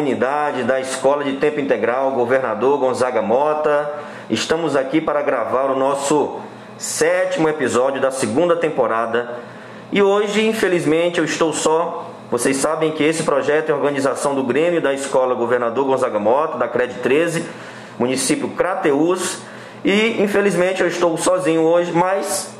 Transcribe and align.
Comunidade 0.00 0.62
da 0.62 0.80
Escola 0.80 1.22
de 1.22 1.34
Tempo 1.34 1.60
Integral 1.60 2.12
Governador 2.12 2.78
Gonzaga 2.78 3.20
Mota. 3.20 3.92
Estamos 4.30 4.74
aqui 4.74 4.98
para 4.98 5.20
gravar 5.20 5.66
o 5.66 5.78
nosso 5.78 6.40
sétimo 6.78 7.50
episódio 7.50 8.00
da 8.00 8.10
segunda 8.10 8.56
temporada. 8.56 9.34
E 9.92 10.00
hoje, 10.02 10.46
infelizmente, 10.46 11.18
eu 11.18 11.24
estou 11.26 11.52
só. 11.52 12.10
Vocês 12.30 12.56
sabem 12.56 12.92
que 12.92 13.04
esse 13.04 13.24
projeto 13.24 13.68
é 13.68 13.74
organização 13.74 14.34
do 14.34 14.42
Grêmio 14.42 14.80
da 14.80 14.94
Escola 14.94 15.34
Governador 15.34 15.84
Gonzaga 15.84 16.18
Mota, 16.18 16.56
da 16.56 16.66
CRED 16.66 16.94
13, 17.02 17.44
município 17.98 18.48
Crateus. 18.48 19.42
E 19.84 20.16
infelizmente 20.22 20.80
eu 20.80 20.88
estou 20.88 21.14
sozinho 21.18 21.60
hoje, 21.60 21.92
mas 21.92 22.56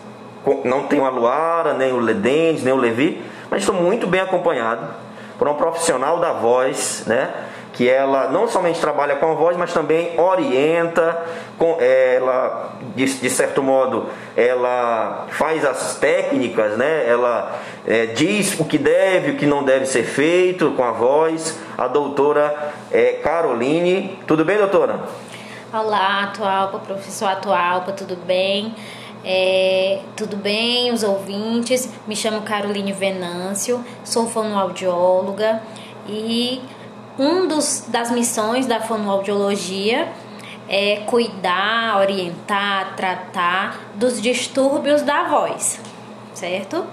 não 0.62 0.82
tenho 0.82 1.06
a 1.06 1.08
Luara, 1.08 1.72
nem 1.72 1.90
o 1.90 2.00
Ledentes, 2.00 2.62
nem 2.62 2.74
o 2.74 2.76
Levi, 2.76 3.22
mas 3.50 3.62
estou 3.62 3.74
muito 3.74 4.06
bem 4.06 4.20
acompanhado 4.20 5.09
por 5.40 5.48
um 5.48 5.54
profissional 5.54 6.18
da 6.18 6.34
voz, 6.34 7.04
né? 7.06 7.32
Que 7.72 7.88
ela 7.88 8.28
não 8.28 8.46
somente 8.46 8.78
trabalha 8.78 9.16
com 9.16 9.30
a 9.30 9.34
voz, 9.34 9.56
mas 9.56 9.72
também 9.72 10.20
orienta, 10.20 11.18
com 11.56 11.78
ela 11.80 12.74
de, 12.94 13.06
de 13.06 13.30
certo 13.30 13.62
modo 13.62 14.10
ela 14.36 15.28
faz 15.30 15.64
as 15.64 15.96
técnicas, 15.96 16.76
né? 16.76 17.08
Ela 17.08 17.58
é, 17.86 18.04
diz 18.06 18.60
o 18.60 18.66
que 18.66 18.76
deve, 18.76 19.30
o 19.30 19.36
que 19.36 19.46
não 19.46 19.64
deve 19.64 19.86
ser 19.86 20.02
feito 20.02 20.72
com 20.72 20.84
a 20.84 20.92
voz. 20.92 21.58
A 21.78 21.88
doutora 21.88 22.74
é, 22.92 23.12
Caroline, 23.22 24.18
tudo 24.26 24.44
bem, 24.44 24.58
doutora? 24.58 25.00
Olá, 25.72 26.24
Atualpa, 26.24 26.80
professor 26.80 27.28
Atualpa, 27.28 27.92
tudo 27.92 28.14
bem? 28.14 28.74
É, 29.24 30.00
tudo 30.16 30.36
bem, 30.36 30.92
os 30.92 31.02
ouvintes? 31.02 31.88
Me 32.06 32.16
chamo 32.16 32.42
Caroline 32.42 32.92
Venâncio, 32.92 33.84
sou 34.04 34.28
fonoaudióloga 34.28 35.62
e 36.08 36.60
um 37.18 37.46
dos, 37.46 37.84
das 37.88 38.10
missões 38.10 38.66
da 38.66 38.80
fonoaudiologia 38.80 40.08
é 40.68 41.02
cuidar, 41.06 41.98
orientar, 41.98 42.94
tratar 42.96 43.90
dos 43.94 44.22
distúrbios 44.22 45.02
da 45.02 45.24
voz, 45.24 45.80
certo? 46.32 46.84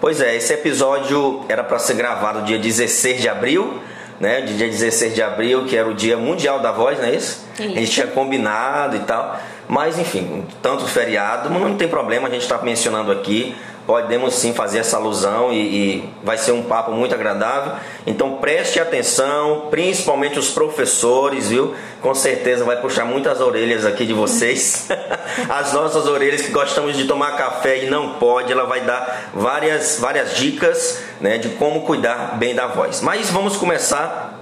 Pois 0.00 0.20
é, 0.20 0.36
esse 0.36 0.52
episódio 0.52 1.44
era 1.48 1.62
para 1.62 1.78
ser 1.78 1.94
gravado 1.94 2.42
dia 2.42 2.58
16 2.58 3.22
de 3.22 3.28
abril, 3.28 3.80
né? 4.18 4.40
Dia 4.40 4.68
16 4.68 5.14
de 5.14 5.22
abril, 5.22 5.64
que 5.64 5.76
era 5.76 5.88
o 5.88 5.94
Dia 5.94 6.16
Mundial 6.16 6.60
da 6.60 6.72
Voz, 6.72 6.98
não 6.98 7.06
é 7.06 7.14
isso? 7.14 7.44
isso. 7.54 7.62
A 7.62 7.66
gente 7.66 7.90
tinha 7.90 8.06
combinado 8.08 8.96
e 8.96 9.00
tal. 9.00 9.40
Mas 9.72 9.98
enfim, 9.98 10.44
tanto 10.60 10.86
feriado, 10.86 11.48
não 11.48 11.74
tem 11.74 11.88
problema, 11.88 12.28
a 12.28 12.30
gente 12.30 12.42
está 12.42 12.58
mencionando 12.58 13.10
aqui. 13.10 13.56
Podemos 13.86 14.34
sim 14.34 14.52
fazer 14.52 14.80
essa 14.80 14.98
alusão 14.98 15.50
e, 15.50 15.56
e, 15.56 16.10
vai 16.22 16.36
ser 16.36 16.52
um 16.52 16.62
papo 16.62 16.92
muito 16.92 17.14
agradável. 17.14 17.72
Então 18.06 18.36
preste 18.36 18.78
atenção, 18.78 19.68
principalmente 19.70 20.38
os 20.38 20.50
professores, 20.50 21.48
viu? 21.48 21.74
Com 22.02 22.14
certeza 22.14 22.66
vai 22.66 22.82
puxar 22.82 23.06
muitas 23.06 23.40
orelhas 23.40 23.86
aqui 23.86 24.04
de 24.04 24.12
vocês. 24.12 24.88
As 25.48 25.72
nossas 25.72 26.06
orelhas 26.06 26.42
que 26.42 26.52
gostamos 26.52 26.94
de 26.94 27.06
tomar 27.06 27.38
café 27.38 27.84
e 27.84 27.88
não 27.88 28.16
pode, 28.16 28.52
ela 28.52 28.66
vai 28.66 28.82
dar 28.82 29.30
várias, 29.32 29.98
várias 29.98 30.36
dicas 30.36 31.02
né, 31.18 31.38
de 31.38 31.48
como 31.48 31.80
cuidar 31.80 32.36
bem 32.36 32.54
da 32.54 32.66
voz. 32.66 33.00
Mas 33.00 33.30
vamos 33.30 33.56
começar 33.56 34.38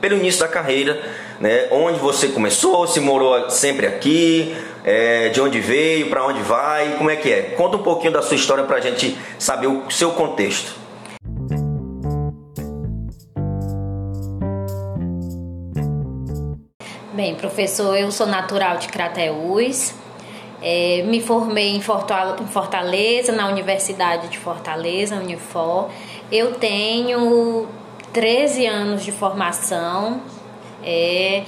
pelo 0.00 0.16
início 0.16 0.40
da 0.40 0.48
carreira 0.48 1.02
né? 1.40 1.68
Onde 1.70 1.98
você 1.98 2.28
começou, 2.28 2.86
se 2.86 3.00
morou 3.00 3.50
sempre 3.50 3.86
aqui, 3.86 4.54
é, 4.84 5.28
de 5.30 5.40
onde 5.40 5.60
veio, 5.60 6.08
para 6.08 6.26
onde 6.26 6.40
vai, 6.42 6.96
como 6.96 7.10
é 7.10 7.16
que 7.16 7.30
é? 7.30 7.42
Conta 7.56 7.76
um 7.76 7.82
pouquinho 7.82 8.12
da 8.12 8.22
sua 8.22 8.36
história 8.36 8.64
para 8.64 8.76
a 8.76 8.80
gente 8.80 9.16
saber 9.38 9.66
o 9.66 9.90
seu 9.90 10.12
contexto. 10.12 10.74
Bem, 17.14 17.36
professor, 17.36 17.96
eu 17.96 18.10
sou 18.10 18.26
natural 18.26 18.76
de 18.76 18.88
Crateús. 18.88 19.94
É, 20.60 21.02
me 21.06 21.20
formei 21.20 21.76
em 21.76 21.80
Fortaleza, 21.80 23.32
na 23.32 23.48
Universidade 23.48 24.28
de 24.28 24.38
Fortaleza, 24.38 25.16
Unifor. 25.16 25.90
Eu 26.32 26.54
tenho 26.54 27.68
13 28.12 28.66
anos 28.66 29.04
de 29.04 29.12
formação, 29.12 30.22
é, 30.84 31.44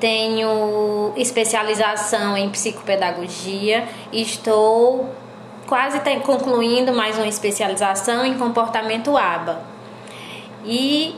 tenho 0.00 1.12
especialização 1.16 2.36
em 2.36 2.48
psicopedagogia, 2.50 3.86
estou 4.12 5.08
quase 5.66 6.00
concluindo 6.24 6.92
mais 6.92 7.16
uma 7.16 7.26
especialização 7.26 8.24
em 8.24 8.38
comportamento 8.38 9.16
ABA. 9.16 9.60
E 10.64 11.14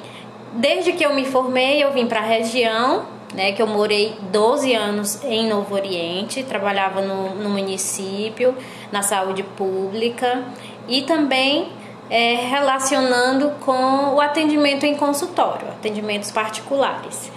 desde 0.53 0.93
que 0.93 1.05
eu 1.05 1.15
me 1.15 1.25
formei, 1.25 1.83
eu 1.83 1.93
vim 1.93 2.07
para 2.07 2.21
a 2.21 2.25
região, 2.25 3.05
né, 3.35 3.53
que 3.53 3.63
eu 3.63 3.67
morei 3.67 4.17
12 4.33 4.75
anos 4.75 5.23
em 5.25 5.49
Novo 5.49 5.75
Oriente, 5.75 6.43
trabalhava 6.43 7.01
no, 7.01 7.35
no 7.37 7.51
município, 7.51 8.55
na 8.91 9.03
saúde 9.03 9.43
pública 9.43 10.43
e 10.89 11.03
também 11.03 11.69
é, 12.09 12.35
relacionando 12.35 13.51
com 13.61 14.15
o 14.15 14.21
atendimento 14.21 14.85
em 14.85 14.97
consultório, 14.97 15.69
atendimentos 15.69 16.33
particulares. 16.33 17.31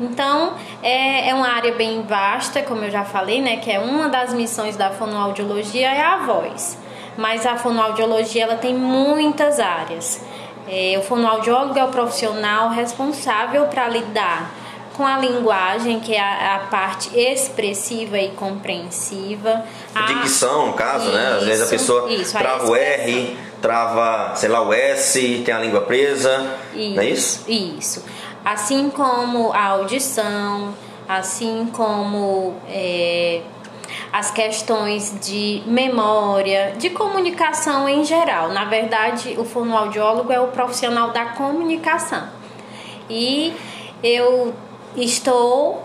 Então, 0.00 0.54
é, 0.82 1.30
é 1.30 1.34
uma 1.34 1.48
área 1.48 1.72
bem 1.72 2.02
vasta, 2.02 2.62
como 2.62 2.84
eu 2.84 2.90
já 2.90 3.04
falei, 3.04 3.40
né, 3.40 3.58
que 3.58 3.70
é 3.70 3.78
uma 3.78 4.08
das 4.08 4.34
missões 4.34 4.76
da 4.76 4.90
fonoaudiologia 4.90 5.88
é 5.88 6.02
a 6.02 6.18
voz. 6.18 6.78
Mas 7.16 7.46
a 7.46 7.56
fonoaudiologia 7.56 8.42
ela 8.42 8.56
tem 8.56 8.74
muitas 8.74 9.60
áreas. 9.60 10.20
É, 10.68 10.96
o 10.98 11.02
fonoaudiólogo 11.02 11.78
é 11.78 11.84
o 11.84 11.88
profissional 11.88 12.70
responsável 12.70 13.66
para 13.66 13.88
lidar 13.88 14.50
com 14.96 15.06
a 15.06 15.18
linguagem, 15.18 16.00
que 16.00 16.14
é 16.14 16.20
a, 16.20 16.56
a, 16.56 16.58
parte 16.70 17.10
expressiva 17.16 18.18
e 18.18 18.30
compreensiva. 18.30 19.64
A 19.94 20.02
dicção, 20.02 20.68
no 20.68 20.72
caso, 20.72 21.06
isso, 21.06 21.14
né? 21.14 21.36
Às 21.36 21.44
vezes 21.44 21.66
a 21.66 21.70
pessoa 21.70 22.12
isso, 22.12 22.36
trava 22.36 22.64
a 22.64 22.70
o 22.70 22.76
R, 22.76 23.36
trava, 23.60 24.34
sei 24.36 24.48
lá, 24.48 24.62
o 24.62 24.72
S, 24.72 25.42
tem 25.44 25.54
a 25.54 25.58
língua 25.58 25.82
presa, 25.82 26.58
isso, 26.74 26.94
não 26.94 27.02
é 27.02 27.06
isso? 27.06 27.44
Isso 27.48 28.04
assim 28.44 28.90
como 28.90 29.52
a 29.52 29.64
audição, 29.66 30.74
assim 31.08 31.68
como 31.72 32.54
é, 32.68 33.42
as 34.12 34.30
questões 34.30 35.16
de 35.20 35.62
memória, 35.66 36.74
de 36.76 36.90
comunicação 36.90 37.88
em 37.88 38.04
geral. 38.04 38.50
Na 38.50 38.64
verdade, 38.64 39.34
o 39.38 39.44
fonoaudiólogo 39.44 40.32
é 40.32 40.40
o 40.40 40.48
profissional 40.48 41.10
da 41.10 41.26
comunicação. 41.26 42.28
E 43.08 43.54
eu 44.02 44.54
estou 44.96 45.82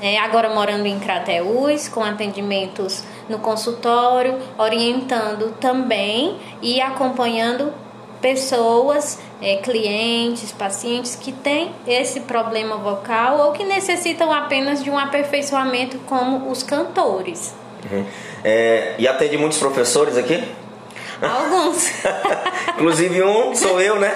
é, 0.00 0.18
agora 0.18 0.48
morando 0.50 0.86
em 0.86 0.98
Crateús, 0.98 1.88
com 1.88 2.02
atendimentos 2.04 3.02
no 3.28 3.38
consultório, 3.38 4.38
orientando 4.56 5.54
também 5.58 6.38
e 6.62 6.80
acompanhando 6.80 7.72
pessoas, 8.20 9.18
é, 9.40 9.56
clientes, 9.56 10.52
pacientes 10.52 11.14
que 11.14 11.32
têm 11.32 11.72
esse 11.86 12.20
problema 12.20 12.76
vocal 12.76 13.38
ou 13.38 13.52
que 13.52 13.64
necessitam 13.64 14.32
apenas 14.32 14.82
de 14.82 14.90
um 14.90 14.98
aperfeiçoamento, 14.98 15.98
como 16.06 16.50
os 16.50 16.62
cantores. 16.62 17.54
Uhum. 17.90 18.04
É, 18.44 18.94
e 18.98 19.06
atende 19.06 19.36
muitos 19.36 19.58
professores 19.58 20.16
aqui? 20.16 20.42
Alguns. 21.20 21.90
Inclusive 22.74 23.22
um 23.22 23.54
sou 23.54 23.80
eu, 23.80 23.98
né? 23.98 24.12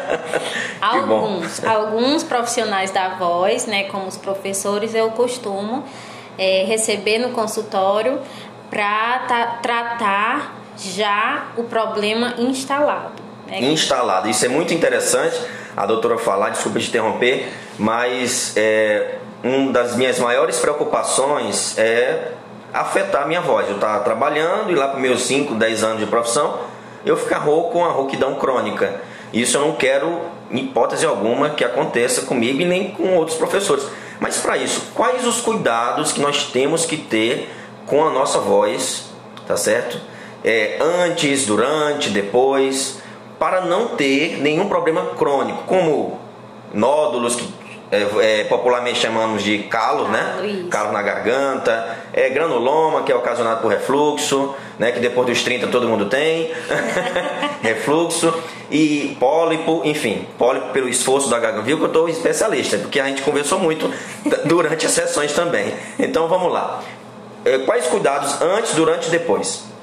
alguns. 0.80 1.62
Alguns 1.64 2.22
profissionais 2.22 2.90
da 2.90 3.16
voz, 3.16 3.66
né, 3.66 3.84
como 3.84 4.06
os 4.06 4.16
professores, 4.16 4.94
eu 4.94 5.10
costumo 5.10 5.84
é, 6.38 6.64
receber 6.66 7.18
no 7.18 7.30
consultório 7.30 8.20
para 8.70 9.58
tratar 9.62 10.54
já 10.76 11.48
o 11.56 11.64
problema 11.64 12.34
instalado. 12.38 13.22
Né? 13.46 13.60
Instalado. 13.60 14.28
Isso 14.28 14.44
é 14.44 14.48
muito 14.48 14.74
interessante 14.74 15.38
a 15.76 15.84
doutora 15.84 16.16
falar, 16.16 16.50
desculpa 16.50 16.78
te 16.78 16.88
interromper, 16.88 17.52
mas 17.78 18.54
é, 18.56 19.16
uma 19.44 19.70
das 19.72 19.94
minhas 19.94 20.18
maiores 20.18 20.58
preocupações 20.58 21.76
é 21.78 22.32
afetar 22.72 23.22
a 23.22 23.26
minha 23.26 23.40
voz. 23.40 23.68
Eu 23.68 23.74
estava 23.74 24.02
trabalhando 24.02 24.70
e 24.70 24.74
lá 24.74 24.88
para 24.88 24.98
meus 24.98 25.22
5, 25.22 25.54
10 25.54 25.84
anos 25.84 26.00
de 26.00 26.06
profissão, 26.06 26.60
eu 27.04 27.16
ficar 27.16 27.38
rouco 27.38 27.72
com 27.72 27.84
a 27.84 27.88
rouquidão 27.88 28.34
crônica. 28.36 29.00
Isso 29.32 29.58
eu 29.58 29.60
não 29.60 29.72
quero, 29.72 30.20
em 30.50 30.60
hipótese 30.60 31.04
alguma, 31.04 31.50
que 31.50 31.64
aconteça 31.64 32.22
comigo 32.22 32.60
e 32.60 32.64
nem 32.64 32.90
com 32.90 33.14
outros 33.14 33.36
professores. 33.36 33.86
Mas 34.18 34.38
para 34.38 34.56
isso, 34.56 34.92
quais 34.94 35.26
os 35.26 35.40
cuidados 35.40 36.12
que 36.12 36.20
nós 36.20 36.44
temos 36.44 36.86
que 36.86 36.96
ter 36.96 37.50
com 37.86 38.04
a 38.04 38.10
nossa 38.10 38.38
voz, 38.38 39.10
tá 39.46 39.56
certo? 39.56 40.00
É, 40.46 40.78
antes, 40.80 41.44
durante, 41.44 42.08
depois, 42.10 43.02
para 43.36 43.62
não 43.62 43.88
ter 43.88 44.38
nenhum 44.40 44.68
problema 44.68 45.06
crônico, 45.16 45.64
como 45.64 46.20
nódulos 46.72 47.34
que 47.34 47.66
é, 47.90 48.40
é, 48.40 48.44
popularmente 48.44 48.98
chamamos 48.98 49.42
de 49.44 49.58
calo, 49.64 50.08
né? 50.08 50.66
Calo 50.70 50.92
na 50.92 51.02
garganta, 51.02 51.96
é, 52.12 52.28
granuloma, 52.30 53.02
que 53.02 53.12
é 53.12 53.14
ocasionado 53.14 53.60
por 53.60 53.70
refluxo, 53.70 54.54
né, 54.76 54.90
que 54.90 54.98
depois 54.98 55.26
dos 55.28 55.42
30 55.42 55.68
todo 55.68 55.88
mundo 55.88 56.06
tem, 56.06 56.52
refluxo 57.62 58.34
e 58.70 59.16
pólipo, 59.20 59.82
enfim, 59.84 60.26
pólipo 60.36 60.70
pelo 60.70 60.88
esforço 60.88 61.30
da 61.30 61.38
garganta. 61.38 61.64
Viu 61.64 61.76
que 61.76 61.84
eu 61.84 61.88
estou 61.88 62.08
especialista, 62.08 62.76
porque 62.78 62.98
a 62.98 63.06
gente 63.06 63.22
conversou 63.22 63.58
muito 63.60 63.88
durante 64.46 64.86
as 64.86 64.92
sessões 64.92 65.32
também. 65.32 65.72
Então 65.98 66.26
vamos 66.26 66.52
lá. 66.52 66.82
É, 67.44 67.58
quais 67.58 67.86
cuidados 67.86 68.42
antes, 68.42 68.74
durante 68.74 69.06
e 69.06 69.10
depois? 69.10 69.75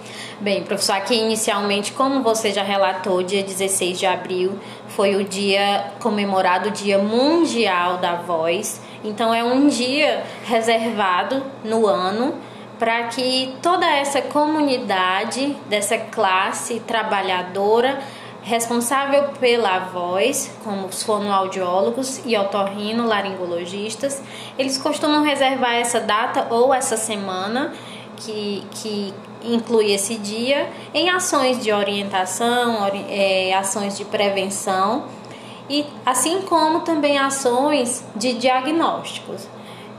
Bem, 0.43 0.61
professor, 0.61 0.97
aqui 0.97 1.15
inicialmente, 1.15 1.93
como 1.93 2.21
você 2.21 2.51
já 2.51 2.63
relatou, 2.63 3.23
dia 3.23 3.41
16 3.41 3.97
de 3.97 4.05
abril 4.05 4.59
foi 4.89 5.15
o 5.15 5.23
dia 5.23 5.93
comemorado, 6.01 6.67
o 6.67 6.71
Dia 6.73 6.97
Mundial 6.97 7.99
da 7.99 8.15
Voz. 8.15 8.81
Então 9.05 9.33
é 9.33 9.41
um 9.41 9.69
dia 9.69 10.21
reservado 10.43 11.41
no 11.63 11.87
ano 11.87 12.35
para 12.77 13.03
que 13.03 13.55
toda 13.61 13.89
essa 13.89 14.21
comunidade 14.21 15.55
dessa 15.69 15.97
classe 15.97 16.81
trabalhadora 16.81 17.99
responsável 18.41 19.29
pela 19.39 19.79
voz, 19.79 20.53
como 20.61 20.87
os 20.87 21.03
fonoaudiólogos 21.03 22.21
e 22.25 22.35
otorrino-laringologistas, 22.35 24.21
eles 24.59 24.77
costumam 24.77 25.23
reservar 25.23 25.75
essa 25.75 26.01
data 26.01 26.47
ou 26.49 26.73
essa 26.73 26.97
semana 26.97 27.71
que, 28.17 28.61
que 28.71 29.13
inclui 29.43 29.91
esse 29.91 30.15
dia 30.15 30.69
em 30.93 31.09
ações 31.09 31.61
de 31.61 31.71
orientação, 31.71 32.87
é, 33.09 33.53
ações 33.53 33.97
de 33.97 34.05
prevenção 34.05 35.05
e 35.69 35.85
assim 36.05 36.41
como 36.41 36.81
também 36.81 37.17
ações 37.17 38.05
de 38.15 38.33
diagnósticos. 38.33 39.47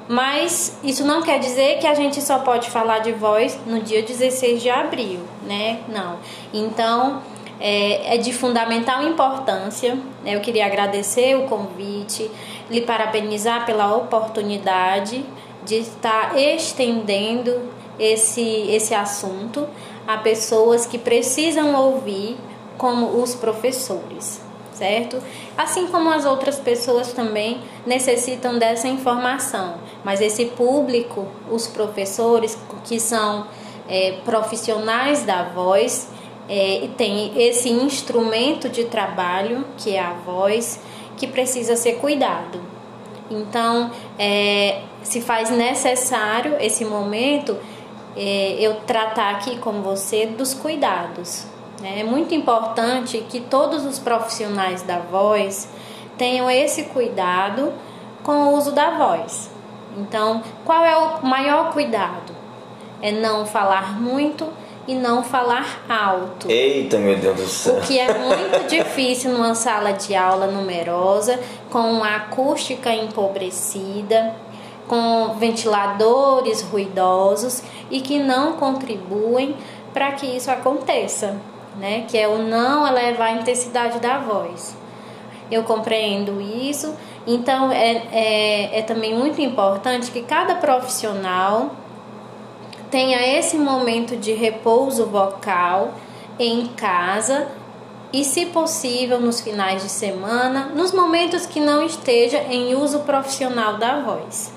Mas 0.07 0.79
isso 0.85 1.05
não 1.05 1.23
quer 1.23 1.39
dizer 1.39 1.79
que 1.79 1.87
a 1.87 1.95
gente 1.95 2.21
só 2.21 2.41
pode 2.41 2.69
falar 2.71 2.99
de 2.99 3.13
voz 3.13 3.59
no 3.67 3.81
dia 3.81 4.03
16 4.03 4.63
de 4.63 4.69
abril, 4.69 5.21
né? 5.47 5.81
Não. 5.89 6.19
Então, 6.53 7.23
é, 7.59 8.15
é 8.15 8.19
de 8.19 8.33
fundamental 8.33 9.03
importância. 9.03 9.95
Né? 10.23 10.35
Eu 10.35 10.41
queria 10.41 10.67
agradecer 10.67 11.37
o 11.37 11.45
convite, 11.45 12.31
lhe 12.71 12.83
parabenizar 12.83 13.65
pela 13.65 13.97
oportunidade 13.97 15.25
de 15.65 15.77
estar 15.77 16.39
estendendo 16.39 17.63
esse, 17.99 18.43
esse 18.43 18.95
assunto 18.95 19.67
a 20.07 20.19
pessoas 20.19 20.87
que 20.87 20.99
precisam 20.99 21.75
ouvir, 21.75 22.37
como 22.77 23.23
os 23.23 23.35
professores, 23.35 24.41
certo? 24.73 25.23
Assim 25.57 25.87
como 25.87 26.11
as 26.11 26.25
outras 26.25 26.59
pessoas 26.59 27.13
também 27.13 27.61
necessitam 27.87 28.59
dessa 28.59 28.89
informação, 28.89 29.77
mas 30.03 30.21
esse 30.21 30.47
público, 30.47 31.27
os 31.51 31.67
professores 31.67 32.59
que 32.85 32.99
são 32.99 33.47
é, 33.89 34.19
profissionais 34.25 35.23
da 35.23 35.45
voz, 35.45 36.09
é, 36.49 36.89
tem 36.97 37.33
esse 37.41 37.71
instrumento 37.71 38.69
de 38.69 38.85
trabalho 38.85 39.65
que 39.79 39.95
é 39.95 40.01
a 40.01 40.13
voz, 40.13 40.81
que 41.17 41.27
precisa 41.27 41.77
ser 41.77 41.95
cuidado. 41.95 42.61
Então, 43.31 43.91
é, 44.19 44.83
se 45.05 45.21
faz 45.21 45.51
necessário 45.51 46.57
esse 46.59 46.85
momento 46.85 47.57
é, 48.17 48.57
eu 48.59 48.77
tratar 48.81 49.31
aqui 49.31 49.59
com 49.59 49.83
você 49.83 50.27
dos 50.27 50.55
cuidados. 50.55 51.45
Né? 51.81 52.01
É 52.01 52.05
muito 52.05 52.35
importante 52.35 53.25
que 53.29 53.41
todos 53.41 53.85
os 53.85 53.99
profissionais 53.99 54.83
da 54.83 54.99
voz 54.99 55.69
tenham 56.17 56.51
esse 56.51 56.85
cuidado 56.85 57.73
com 58.23 58.33
o 58.33 58.57
uso 58.57 58.73
da 58.73 58.91
voz. 58.91 59.51
Então, 59.97 60.43
qual 60.65 60.85
é 60.85 60.97
o 60.97 61.25
maior 61.25 61.73
cuidado? 61.73 62.35
É 63.01 63.13
não 63.13 63.45
falar 63.45 64.01
muito 64.01 64.49
e 64.87 64.95
não 64.95 65.23
falar 65.23 65.85
alto. 65.89 66.51
Eita, 66.51 66.99
meu 66.99 67.17
Deus 67.17 67.37
do 67.37 67.47
céu. 67.47 67.77
O 67.77 67.81
que 67.83 67.99
é 67.99 68.13
muito 68.19 68.69
difícil 68.69 69.33
numa 69.33 69.55
sala 69.55 69.93
de 69.93 70.15
aula 70.15 70.47
numerosa, 70.47 71.39
com 71.71 71.91
uma 71.93 72.17
acústica 72.17 72.93
empobrecida, 72.93 74.35
com 74.89 75.35
ventiladores 75.39 76.63
ruidosos 76.63 77.63
e 77.91 78.01
que 78.01 78.19
não 78.19 78.55
contribuem 78.55 79.57
para 79.93 80.13
que 80.13 80.27
isso 80.27 80.51
aconteça, 80.51 81.41
né? 81.79 82.05
Que 82.09 82.19
é 82.19 82.29
o 82.29 82.39
não 82.39 82.87
elevar 82.87 83.29
a 83.29 83.33
intensidade 83.33 83.99
da 84.01 84.19
voz. 84.19 84.77
Eu 85.51 85.63
compreendo 85.63 86.41
isso, 86.41 86.95
então 87.27 87.71
é, 87.71 88.03
é, 88.13 88.79
é 88.79 88.83
também 88.83 89.15
muito 89.15 89.41
importante 89.41 90.11
que 90.11 90.23
cada 90.23 90.57
profissional 90.57 91.71
tenha 92.91 93.39
esse 93.39 93.57
momento 93.57 94.17
de 94.17 94.33
repouso 94.33 95.07
vocal 95.07 95.95
em 96.39 96.67
casa 96.69 97.49
e, 98.13 98.25
se 98.25 98.47
possível, 98.47 99.21
nos 99.21 99.41
finais 99.41 99.83
de 99.83 99.89
semana, 99.89 100.67
nos 100.75 100.93
momentos 100.93 101.47
que 101.47 101.59
não 101.59 101.85
esteja 101.85 102.39
em 102.39 102.75
uso 102.75 103.01
profissional 103.01 103.77
da 103.79 104.01
voz. 104.01 104.53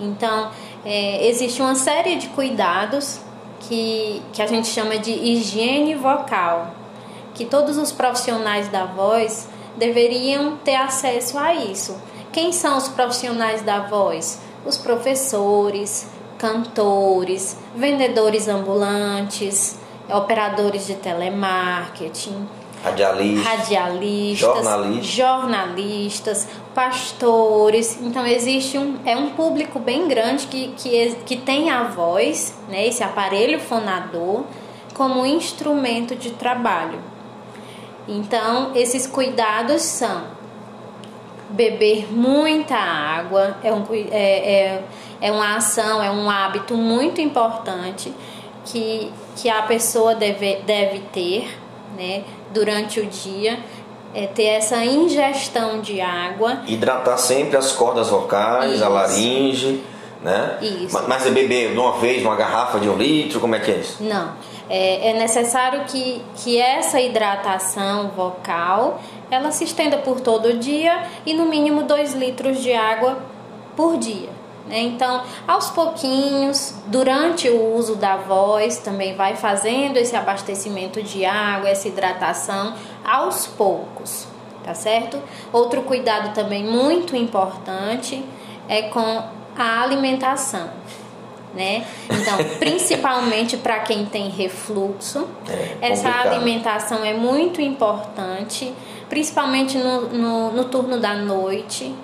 Então, 0.00 0.50
é, 0.84 1.26
existe 1.26 1.60
uma 1.60 1.74
série 1.74 2.16
de 2.16 2.28
cuidados 2.28 3.20
que, 3.60 4.22
que 4.32 4.40
a 4.40 4.46
gente 4.46 4.68
chama 4.68 4.98
de 4.98 5.10
higiene 5.10 5.94
vocal, 5.94 6.72
que 7.34 7.44
todos 7.44 7.76
os 7.76 7.92
profissionais 7.92 8.68
da 8.68 8.84
voz 8.84 9.48
deveriam 9.76 10.56
ter 10.58 10.76
acesso 10.76 11.38
a 11.38 11.54
isso. 11.54 11.96
Quem 12.32 12.52
são 12.52 12.76
os 12.76 12.88
profissionais 12.88 13.62
da 13.62 13.80
voz? 13.80 14.40
Os 14.64 14.76
professores, 14.76 16.08
cantores, 16.36 17.56
vendedores 17.74 18.48
ambulantes, 18.48 19.78
operadores 20.08 20.86
de 20.86 20.94
telemarketing, 20.94 22.48
Radialistas, 23.42 24.40
jornalistas, 25.06 26.48
pastores. 26.74 27.98
Então 28.00 28.26
existe 28.26 28.78
um 28.78 28.98
é 29.04 29.16
um 29.16 29.30
público 29.30 29.78
bem 29.78 30.06
grande 30.06 30.46
que, 30.46 30.68
que, 30.76 31.16
que 31.26 31.36
tem 31.36 31.70
a 31.70 31.84
voz, 31.84 32.54
né, 32.68 32.86
esse 32.86 33.02
aparelho 33.02 33.58
fonador, 33.58 34.44
como 34.94 35.26
instrumento 35.26 36.14
de 36.14 36.30
trabalho. 36.30 37.00
Então 38.06 38.72
esses 38.74 39.06
cuidados 39.06 39.82
são 39.82 40.38
beber 41.50 42.12
muita 42.12 42.76
água, 42.76 43.56
é, 43.62 43.72
um, 43.72 43.84
é, 43.92 44.12
é, 44.12 44.84
é 45.20 45.32
uma 45.32 45.56
ação, 45.56 46.02
é 46.02 46.10
um 46.10 46.28
hábito 46.28 46.76
muito 46.76 47.20
importante 47.20 48.12
que, 48.64 49.10
que 49.36 49.48
a 49.48 49.62
pessoa 49.62 50.14
deve, 50.14 50.56
deve 50.56 51.00
ter, 51.12 51.58
né? 51.98 52.22
durante 52.52 53.00
o 53.00 53.06
dia, 53.06 53.58
é, 54.14 54.26
ter 54.26 54.44
essa 54.44 54.84
ingestão 54.84 55.80
de 55.80 56.00
água. 56.00 56.62
Hidratar 56.66 57.18
sempre 57.18 57.56
as 57.56 57.72
cordas 57.72 58.08
vocais, 58.08 58.74
isso. 58.74 58.84
a 58.84 58.88
laringe, 58.88 59.82
né? 60.22 60.58
Isso. 60.62 60.98
Mas 61.06 61.26
é 61.26 61.30
beber 61.30 61.72
de 61.72 61.78
uma 61.78 61.98
vez 61.98 62.22
uma 62.22 62.36
garrafa 62.36 62.78
de 62.78 62.88
um 62.88 62.96
litro, 62.96 63.40
como 63.40 63.54
é 63.54 63.58
que 63.60 63.70
é 63.70 63.76
isso? 63.76 64.02
Não. 64.02 64.32
É, 64.70 65.10
é 65.10 65.12
necessário 65.14 65.84
que, 65.84 66.22
que 66.36 66.58
essa 66.58 67.00
hidratação 67.00 68.10
vocal 68.10 69.00
ela 69.30 69.50
se 69.50 69.64
estenda 69.64 69.98
por 69.98 70.20
todo 70.20 70.48
o 70.48 70.58
dia 70.58 71.04
e 71.24 71.34
no 71.34 71.46
mínimo 71.46 71.82
2 71.82 72.14
litros 72.14 72.62
de 72.62 72.72
água 72.72 73.18
por 73.76 73.96
dia. 73.98 74.37
Né? 74.68 74.80
Então, 74.80 75.22
aos 75.46 75.70
pouquinhos, 75.70 76.74
durante 76.86 77.48
o 77.48 77.74
uso 77.74 77.96
da 77.96 78.16
voz, 78.16 78.78
também 78.78 79.16
vai 79.16 79.34
fazendo 79.34 79.96
esse 79.96 80.14
abastecimento 80.14 81.02
de 81.02 81.24
água, 81.24 81.70
essa 81.70 81.88
hidratação 81.88 82.74
aos 83.02 83.46
poucos, 83.46 84.28
tá 84.62 84.74
certo? 84.74 85.18
Outro 85.52 85.82
cuidado 85.82 86.34
também 86.34 86.64
muito 86.64 87.16
importante 87.16 88.22
é 88.68 88.82
com 88.82 89.22
a 89.56 89.82
alimentação. 89.82 90.68
Né? 91.54 91.86
Então, 92.04 92.36
principalmente 92.60 93.56
para 93.56 93.78
quem 93.80 94.04
tem 94.04 94.28
refluxo, 94.28 95.26
é 95.80 95.92
essa 95.92 96.10
alimentação 96.10 97.02
é 97.02 97.14
muito 97.14 97.62
importante, 97.62 98.72
principalmente 99.08 99.78
no, 99.78 100.08
no, 100.10 100.52
no 100.52 100.64
turno 100.66 101.00
da 101.00 101.14
noite, 101.14 101.94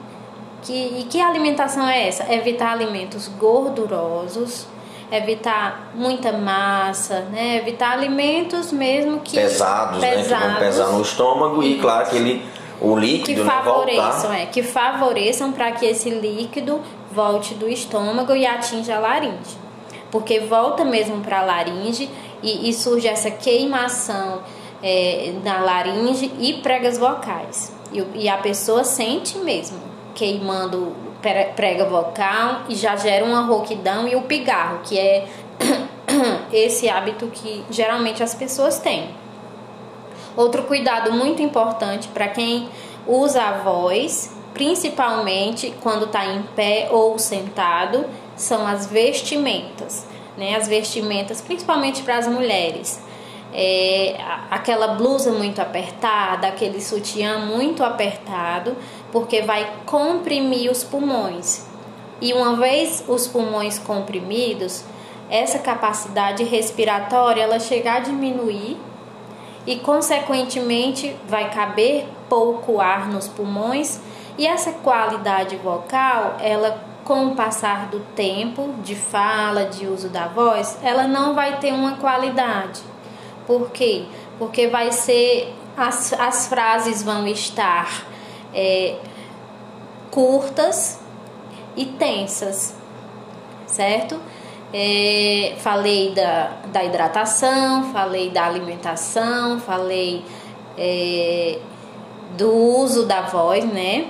que, 0.64 1.00
e 1.00 1.04
que 1.04 1.21
alimentação 1.21 1.87
é 1.87 2.09
essa? 2.09 2.33
Evitar 2.33 2.73
alimentos 2.73 3.28
gordurosos, 3.28 4.66
evitar 5.12 5.92
muita 5.94 6.33
massa, 6.33 7.21
né? 7.30 7.59
Evitar 7.59 7.92
alimentos 7.92 8.73
mesmo 8.73 9.21
que 9.21 9.37
pesados, 9.37 10.00
pesados 10.00 10.30
né? 10.30 10.38
Que 10.38 10.44
vão 10.47 10.59
pesar 10.59 10.87
no 10.88 11.02
estômago 11.02 11.62
e, 11.62 11.78
claro 11.78 12.09
que 12.09 12.16
ele 12.16 12.54
o 12.80 12.97
líquido 12.97 13.42
que 13.42 13.49
favoreçam, 13.49 14.30
né, 14.30 14.42
é, 14.42 14.47
que 14.47 14.62
favoreçam 14.62 15.52
para 15.52 15.71
que 15.73 15.87
esse 15.87 16.11
líquido 16.11 16.80
volte 17.11 17.54
do 17.54 17.68
estômago 17.68 18.35
e 18.35 18.44
atinja 18.44 18.97
a 18.97 18.99
laringe, 18.99 19.56
porque 20.11 20.40
volta 20.40 20.85
mesmo 20.85 21.21
para 21.21 21.38
a 21.38 21.42
laringe 21.44 22.11
e, 22.42 22.68
e, 22.68 22.75
surge 22.75 23.06
essa 23.06 23.30
queimação 23.30 24.42
é, 24.83 25.33
na 25.44 25.61
laringe 25.61 26.30
e 26.40 26.54
pregas 26.54 26.99
vocais 26.99 27.73
e, 27.92 28.25
e 28.25 28.28
a 28.28 28.38
pessoa 28.38 28.83
sente 28.83 29.38
mesmo 29.38 29.93
queimando 30.14 30.92
prega 31.56 31.87
vocal 31.87 32.62
e 32.68 32.75
já 32.75 32.97
gera 32.97 33.25
uma 33.25 33.42
rouquidão 33.42 34.06
e 34.06 34.14
o 34.14 34.23
pigarro, 34.23 34.80
que 34.85 34.99
é 34.99 35.26
esse 36.52 36.88
hábito 36.88 37.26
que 37.28 37.64
geralmente 37.71 38.23
as 38.23 38.35
pessoas 38.35 38.78
têm. 38.78 39.09
Outro 40.37 40.64
cuidado 40.64 41.12
muito 41.12 41.40
importante 41.42 42.09
para 42.09 42.28
quem 42.28 42.68
usa 43.06 43.42
a 43.42 43.52
voz, 43.59 44.35
principalmente 44.52 45.75
quando 45.80 46.06
está 46.06 46.26
em 46.26 46.42
pé 46.54 46.88
ou 46.90 47.18
sentado, 47.18 48.04
são 48.37 48.66
as 48.66 48.87
vestimentas, 48.87 50.06
né? 50.37 50.56
As 50.56 50.66
vestimentas, 50.66 51.40
principalmente 51.40 52.02
para 52.02 52.18
as 52.18 52.26
mulheres. 52.26 53.02
É, 53.56 54.16
aquela 54.50 54.88
blusa 54.88 55.30
muito 55.30 55.61
apertada, 55.61 56.49
aquele 56.49 56.80
sutiã 56.80 57.38
muito 57.38 57.85
apertado, 57.85 58.76
porque 59.14 59.42
vai 59.42 59.73
comprimir 59.87 60.68
os 60.68 60.83
pulmões. 60.83 61.64
E 62.21 62.33
uma 62.33 62.56
vez 62.56 63.04
os 63.06 63.28
pulmões 63.28 63.78
comprimidos, 63.78 64.83
essa 65.30 65.61
capacidade 65.61 66.42
respiratória 66.42 67.42
ela 67.42 67.61
chegar 67.61 67.99
a 67.99 68.00
diminuir 68.00 68.76
e 69.64 69.76
consequentemente 69.76 71.16
vai 71.28 71.49
caber 71.50 72.09
pouco 72.28 72.80
ar 72.80 73.06
nos 73.06 73.28
pulmões 73.28 74.00
e 74.37 74.49
essa 74.49 74.73
qualidade 74.73 75.54
vocal, 75.59 76.37
ela 76.40 76.83
com 77.04 77.26
o 77.26 77.37
passar 77.37 77.87
do 77.87 78.00
tempo 78.16 78.75
de 78.83 78.97
fala, 78.97 79.64
de 79.66 79.87
uso 79.87 80.09
da 80.09 80.26
voz, 80.26 80.76
ela 80.83 81.06
não 81.06 81.37
vai 81.37 81.61
ter 81.61 81.73
uma 81.73 81.99
qualidade. 81.99 82.80
Por 83.47 83.71
quê? 83.71 84.06
Porque 84.40 84.66
vai 84.66 84.90
ser 84.90 85.54
as, 85.76 86.12
as 86.14 86.49
frases 86.49 87.00
vão 87.00 87.28
estar 87.28 88.12
é, 88.54 88.96
curtas 90.11 91.00
e 91.76 91.84
tensas, 91.87 92.75
certo? 93.66 94.20
É, 94.73 95.54
falei 95.58 96.12
da, 96.14 96.52
da 96.73 96.84
hidratação, 96.84 97.92
falei 97.92 98.30
da 98.30 98.44
alimentação, 98.44 99.61
falei 99.61 100.25
é, 100.76 101.58
do 102.37 102.52
uso 102.52 103.06
da 103.06 103.23
voz, 103.23 103.64
né? 103.64 104.06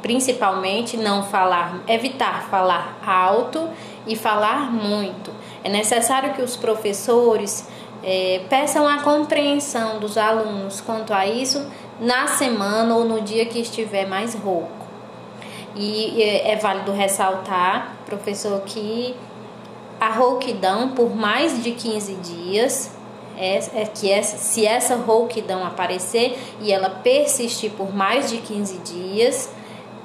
Principalmente 0.00 0.96
não 0.96 1.22
falar, 1.24 1.82
evitar 1.86 2.48
falar 2.48 2.98
alto 3.04 3.68
e 4.06 4.16
falar 4.16 4.70
muito. 4.72 5.32
É 5.64 5.68
necessário 5.68 6.34
que 6.34 6.42
os 6.42 6.56
professores 6.56 7.68
é, 8.02 8.42
peçam 8.48 8.86
a 8.86 9.02
compreensão 9.02 10.00
dos 10.00 10.18
alunos 10.18 10.80
quanto 10.80 11.14
a 11.14 11.26
isso 11.26 11.64
na 12.02 12.26
semana 12.26 12.96
ou 12.96 13.04
no 13.04 13.20
dia 13.20 13.46
que 13.46 13.60
estiver 13.60 14.08
mais 14.08 14.34
rouco. 14.34 14.82
E 15.76 16.20
é, 16.20 16.56
válido 16.56 16.90
ressaltar, 16.90 17.96
professor, 18.04 18.60
que 18.62 19.14
a 20.00 20.10
rouquidão 20.10 20.90
por 20.90 21.14
mais 21.14 21.62
de 21.62 21.70
15 21.70 22.14
dias 22.16 22.90
é, 23.38 23.56
é 23.74 23.84
que 23.86 24.10
essa, 24.10 24.36
se 24.36 24.66
essa 24.66 24.96
rouquidão 24.96 25.64
aparecer 25.64 26.36
e 26.60 26.72
ela 26.72 26.90
persistir 26.90 27.70
por 27.70 27.94
mais 27.94 28.28
de 28.28 28.38
15 28.38 28.78
dias, 28.78 29.48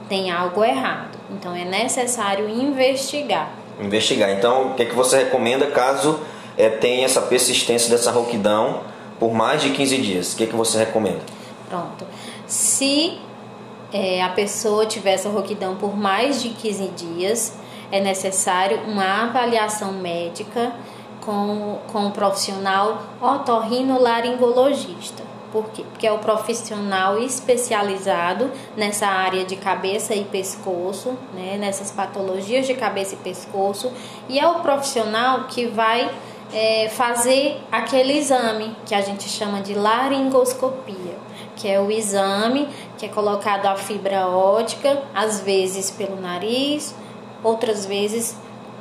tem 0.07 0.29
algo 0.31 0.63
errado. 0.63 1.17
Então 1.31 1.53
é 1.55 1.65
necessário 1.65 2.47
investigar. 2.47 3.51
Investigar. 3.81 4.29
Então, 4.29 4.67
o 4.67 4.73
que, 4.75 4.83
é 4.83 4.85
que 4.85 4.95
você 4.95 5.17
recomenda 5.17 5.65
caso 5.67 6.19
é, 6.55 6.69
tenha 6.69 7.05
essa 7.05 7.21
persistência 7.23 7.89
dessa 7.89 8.11
rouquidão 8.11 8.81
por 9.19 9.33
mais 9.33 9.63
de 9.63 9.71
15 9.71 9.97
dias? 9.97 10.33
O 10.33 10.37
que, 10.37 10.43
é 10.43 10.47
que 10.47 10.55
você 10.55 10.77
recomenda? 10.77 11.36
Pronto. 11.67 12.05
Se 12.45 13.19
é, 13.91 14.21
a 14.21 14.29
pessoa 14.29 14.85
tiver 14.85 15.13
essa 15.13 15.29
rouquidão 15.29 15.75
por 15.75 15.95
mais 15.95 16.41
de 16.41 16.49
15 16.49 16.87
dias, 16.89 17.57
é 17.91 17.99
necessário 17.99 18.81
uma 18.87 19.23
avaliação 19.23 19.93
médica 19.93 20.73
com, 21.21 21.79
com 21.91 22.07
o 22.07 22.11
profissional 22.11 23.03
otorrinolaringologista. 23.21 25.23
Por 25.51 25.69
quê? 25.69 25.83
Porque 25.91 26.05
é 26.05 26.11
o 26.11 26.19
profissional 26.19 27.17
especializado 27.17 28.51
nessa 28.75 29.07
área 29.07 29.45
de 29.45 29.55
cabeça 29.55 30.13
e 30.13 30.25
pescoço, 30.25 31.17
né, 31.33 31.57
nessas 31.57 31.91
patologias 31.91 32.67
de 32.67 32.73
cabeça 32.73 33.15
e 33.15 33.17
pescoço, 33.17 33.91
e 34.27 34.39
é 34.39 34.47
o 34.47 34.59
profissional 34.59 35.45
que 35.45 35.67
vai 35.67 36.11
é, 36.53 36.89
fazer 36.89 37.61
aquele 37.71 38.17
exame 38.17 38.75
que 38.85 38.93
a 38.93 39.01
gente 39.01 39.29
chama 39.29 39.61
de 39.61 39.73
laringoscopia, 39.73 41.15
que 41.57 41.67
é 41.67 41.79
o 41.81 41.91
exame 41.91 42.69
que 42.97 43.05
é 43.05 43.09
colocado 43.09 43.65
a 43.65 43.75
fibra 43.75 44.27
ótica, 44.27 45.03
às 45.13 45.41
vezes 45.41 45.91
pelo 45.91 46.19
nariz, 46.19 46.95
outras 47.43 47.85
vezes 47.85 48.37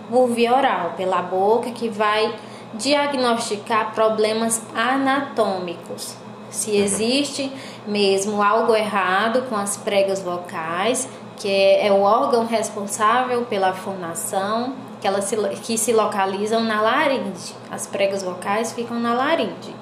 por 0.08 0.28
via 0.28 0.54
oral, 0.54 0.92
pela 0.96 1.20
boca, 1.22 1.70
que 1.70 1.88
vai 1.88 2.32
diagnosticar 2.74 3.92
problemas 3.94 4.62
anatômicos. 4.74 6.14
Se 6.50 6.76
existe 6.76 7.52
mesmo 7.86 8.42
algo 8.42 8.74
errado 8.74 9.42
com 9.48 9.56
as 9.56 9.76
pregas 9.76 10.22
vocais, 10.22 11.08
que 11.36 11.48
é, 11.48 11.88
é 11.88 11.92
o 11.92 12.00
órgão 12.02 12.46
responsável 12.46 13.44
pela 13.44 13.72
fonação, 13.72 14.74
que, 15.00 15.06
elas 15.06 15.24
se, 15.24 15.36
que 15.62 15.76
se 15.76 15.92
localizam 15.92 16.62
na 16.62 16.80
laringe. 16.80 17.54
As 17.70 17.86
pregas 17.86 18.22
vocais 18.22 18.72
ficam 18.72 18.98
na 18.98 19.12
laringe. 19.12 19.74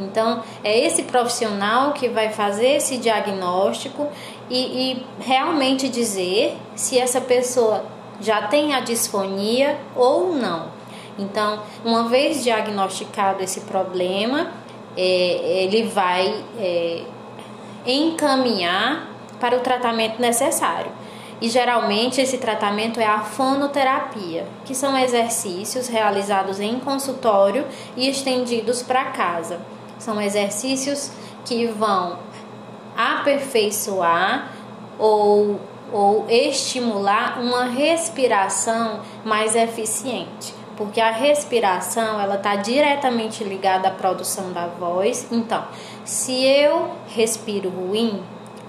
Então, 0.00 0.42
é 0.64 0.78
esse 0.78 1.04
profissional 1.04 1.92
que 1.92 2.08
vai 2.08 2.30
fazer 2.30 2.76
esse 2.76 2.96
diagnóstico 2.96 4.08
e, 4.48 4.58
e 4.92 5.06
realmente 5.20 5.88
dizer 5.88 6.56
se 6.74 6.98
essa 6.98 7.20
pessoa 7.20 7.84
já 8.20 8.48
tem 8.48 8.74
a 8.74 8.80
disfonia 8.80 9.78
ou 9.94 10.34
não. 10.34 10.68
Então, 11.18 11.62
uma 11.84 12.08
vez 12.08 12.42
diagnosticado 12.42 13.42
esse 13.42 13.60
problema, 13.62 14.52
é, 14.96 15.02
ele 15.64 15.84
vai 15.84 16.44
é, 16.58 17.02
encaminhar 17.86 19.08
para 19.38 19.56
o 19.56 19.60
tratamento 19.60 20.20
necessário. 20.20 20.92
E 21.40 21.48
geralmente 21.48 22.20
esse 22.20 22.36
tratamento 22.36 23.00
é 23.00 23.06
a 23.06 23.20
fonoterapia, 23.20 24.46
que 24.64 24.74
são 24.74 24.96
exercícios 24.98 25.88
realizados 25.88 26.60
em 26.60 26.78
consultório 26.78 27.66
e 27.96 28.08
estendidos 28.08 28.82
para 28.82 29.06
casa. 29.06 29.58
São 30.00 30.20
exercícios 30.20 31.12
que 31.44 31.68
vão 31.68 32.18
aperfeiçoar 32.96 34.50
ou 34.98 35.60
ou 35.92 36.26
estimular 36.28 37.40
uma 37.40 37.64
respiração 37.64 39.00
mais 39.24 39.56
eficiente, 39.56 40.54
porque 40.76 41.00
a 41.00 41.10
respiração 41.10 42.20
ela 42.20 42.36
está 42.36 42.56
diretamente 42.56 43.42
ligada 43.42 43.88
à 43.88 43.90
produção 43.90 44.52
da 44.52 44.66
voz. 44.66 45.26
Então, 45.30 45.64
se 46.04 46.44
eu 46.44 46.90
respiro 47.08 47.68
ruim, 47.68 48.22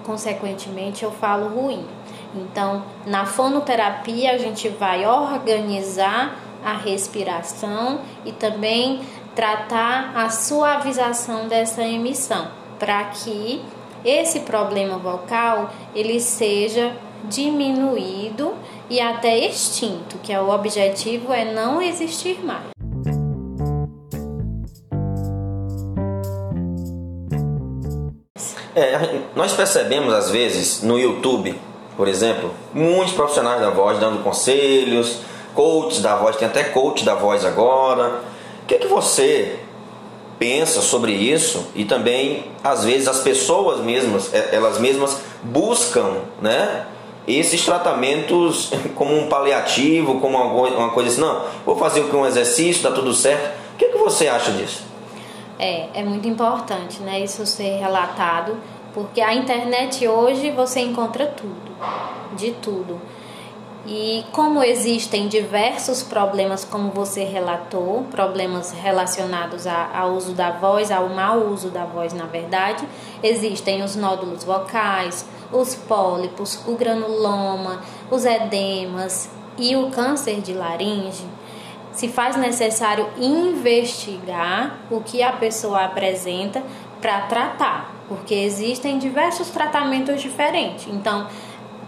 consequentemente 0.04 1.04
eu 1.04 1.12
falo 1.12 1.48
ruim. 1.48 1.86
Então, 2.34 2.82
na 3.06 3.24
fonoterapia 3.24 4.32
a 4.32 4.38
gente 4.38 4.68
vai 4.68 5.06
organizar 5.06 6.36
a 6.64 6.74
respiração 6.74 8.00
e 8.24 8.32
também 8.32 9.00
tratar 9.34 10.12
a 10.14 10.28
suavização 10.28 11.48
dessa 11.48 11.82
emissão, 11.82 12.48
para 12.78 13.04
que 13.04 13.62
esse 14.04 14.40
problema 14.40 14.98
vocal 14.98 15.70
ele 15.94 16.20
seja 16.20 16.94
diminuído 17.24 18.54
e 18.90 19.00
até 19.00 19.38
extinto, 19.38 20.18
que 20.18 20.32
é 20.32 20.40
o 20.40 20.50
objetivo 20.50 21.32
é 21.32 21.52
não 21.52 21.80
existir 21.80 22.44
mais. 22.44 22.72
É, 28.74 29.20
nós 29.36 29.52
percebemos 29.52 30.12
às 30.14 30.30
vezes 30.30 30.82
no 30.82 30.98
YouTube, 30.98 31.54
por 31.96 32.08
exemplo, 32.08 32.50
muitos 32.72 33.12
profissionais 33.12 33.60
da 33.60 33.70
voz 33.70 33.98
dando 33.98 34.22
conselhos, 34.24 35.20
coaches 35.54 36.00
da 36.00 36.16
voz, 36.16 36.36
tem 36.36 36.48
até 36.48 36.64
coach 36.64 37.04
da 37.04 37.14
voz 37.14 37.44
agora. 37.44 38.31
O 38.62 38.66
que, 38.66 38.74
é 38.74 38.78
que 38.78 38.86
você 38.86 39.58
pensa 40.38 40.80
sobre 40.80 41.12
isso 41.12 41.66
e 41.74 41.84
também 41.84 42.44
às 42.64 42.84
vezes 42.84 43.06
as 43.06 43.20
pessoas 43.20 43.80
mesmas, 43.80 44.32
é, 44.34 44.54
elas 44.54 44.78
mesmas 44.78 45.20
buscam, 45.42 46.16
né? 46.40 46.86
esses 47.26 47.64
tratamentos 47.64 48.70
como 48.94 49.16
um 49.16 49.28
paliativo, 49.28 50.20
como 50.20 50.36
uma 50.36 50.90
coisa 50.90 51.10
assim, 51.10 51.20
não, 51.20 51.44
vou 51.64 51.76
fazer 51.76 52.02
um 52.14 52.26
exercício, 52.26 52.82
dá 52.82 52.90
tudo 52.90 53.12
certo. 53.12 53.56
O 53.74 53.76
que, 53.76 53.84
é 53.84 53.88
que 53.88 53.98
você 53.98 54.28
acha 54.28 54.50
disso? 54.52 54.84
É, 55.58 55.88
é 55.94 56.02
muito 56.02 56.26
importante, 56.26 57.00
né, 57.02 57.20
isso 57.20 57.46
ser 57.46 57.78
relatado, 57.78 58.56
porque 58.92 59.20
a 59.20 59.34
internet 59.34 60.06
hoje 60.06 60.50
você 60.50 60.80
encontra 60.80 61.26
tudo, 61.26 61.76
de 62.36 62.50
tudo. 62.52 63.00
E 63.84 64.24
como 64.30 64.62
existem 64.62 65.26
diversos 65.26 66.04
problemas, 66.04 66.64
como 66.64 66.90
você 66.90 67.24
relatou, 67.24 68.04
problemas 68.12 68.70
relacionados 68.70 69.66
ao 69.66 70.12
uso 70.12 70.34
da 70.34 70.52
voz, 70.52 70.92
ao 70.92 71.08
mau 71.08 71.48
uso 71.48 71.68
da 71.68 71.84
voz, 71.84 72.12
na 72.12 72.26
verdade, 72.26 72.86
existem 73.22 73.82
os 73.82 73.96
nódulos 73.96 74.44
vocais, 74.44 75.26
os 75.52 75.74
pólipos, 75.74 76.62
o 76.66 76.76
granuloma, 76.76 77.82
os 78.08 78.24
edemas 78.24 79.28
e 79.58 79.74
o 79.74 79.90
câncer 79.90 80.40
de 80.40 80.52
laringe. 80.52 81.26
se 81.92 82.08
faz 82.08 82.36
necessário 82.36 83.06
investigar 83.18 84.78
o 84.90 85.00
que 85.00 85.22
a 85.22 85.32
pessoa 85.32 85.84
apresenta 85.84 86.62
para 87.00 87.22
tratar, 87.22 87.94
porque 88.08 88.34
existem 88.34 88.98
diversos 88.98 89.50
tratamentos 89.50 90.22
diferentes. 90.22 90.86
Então, 90.88 91.26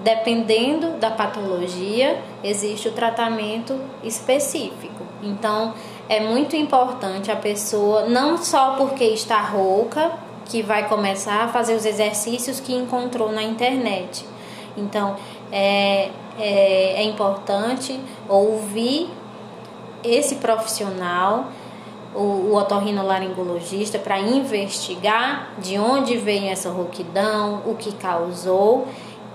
dependendo 0.04 0.98
da 0.98 1.10
patologia, 1.10 2.22
existe 2.44 2.88
o 2.88 2.92
tratamento 2.92 3.80
específico. 4.02 5.02
Então, 5.22 5.72
é 6.10 6.20
muito 6.20 6.54
importante 6.54 7.32
a 7.32 7.36
pessoa, 7.36 8.06
não 8.06 8.36
só 8.36 8.76
porque 8.76 9.04
está 9.04 9.40
rouca, 9.40 10.12
que 10.44 10.60
vai 10.60 10.86
começar 10.88 11.44
a 11.44 11.48
fazer 11.48 11.74
os 11.74 11.86
exercícios 11.86 12.60
que 12.60 12.74
encontrou 12.74 13.32
na 13.32 13.42
internet. 13.42 14.26
Então, 14.76 15.16
é, 15.50 16.10
é, 16.38 16.96
é 16.96 17.02
importante 17.04 17.98
ouvir 18.28 19.08
esse 20.02 20.34
profissional, 20.34 21.46
o, 22.14 22.18
o 22.18 22.56
otorrinolaringologista, 22.56 23.98
para 23.98 24.20
investigar 24.20 25.54
de 25.58 25.78
onde 25.78 26.18
vem 26.18 26.50
essa 26.50 26.68
rouquidão, 26.68 27.62
o 27.64 27.74
que 27.74 27.92
causou 27.92 28.86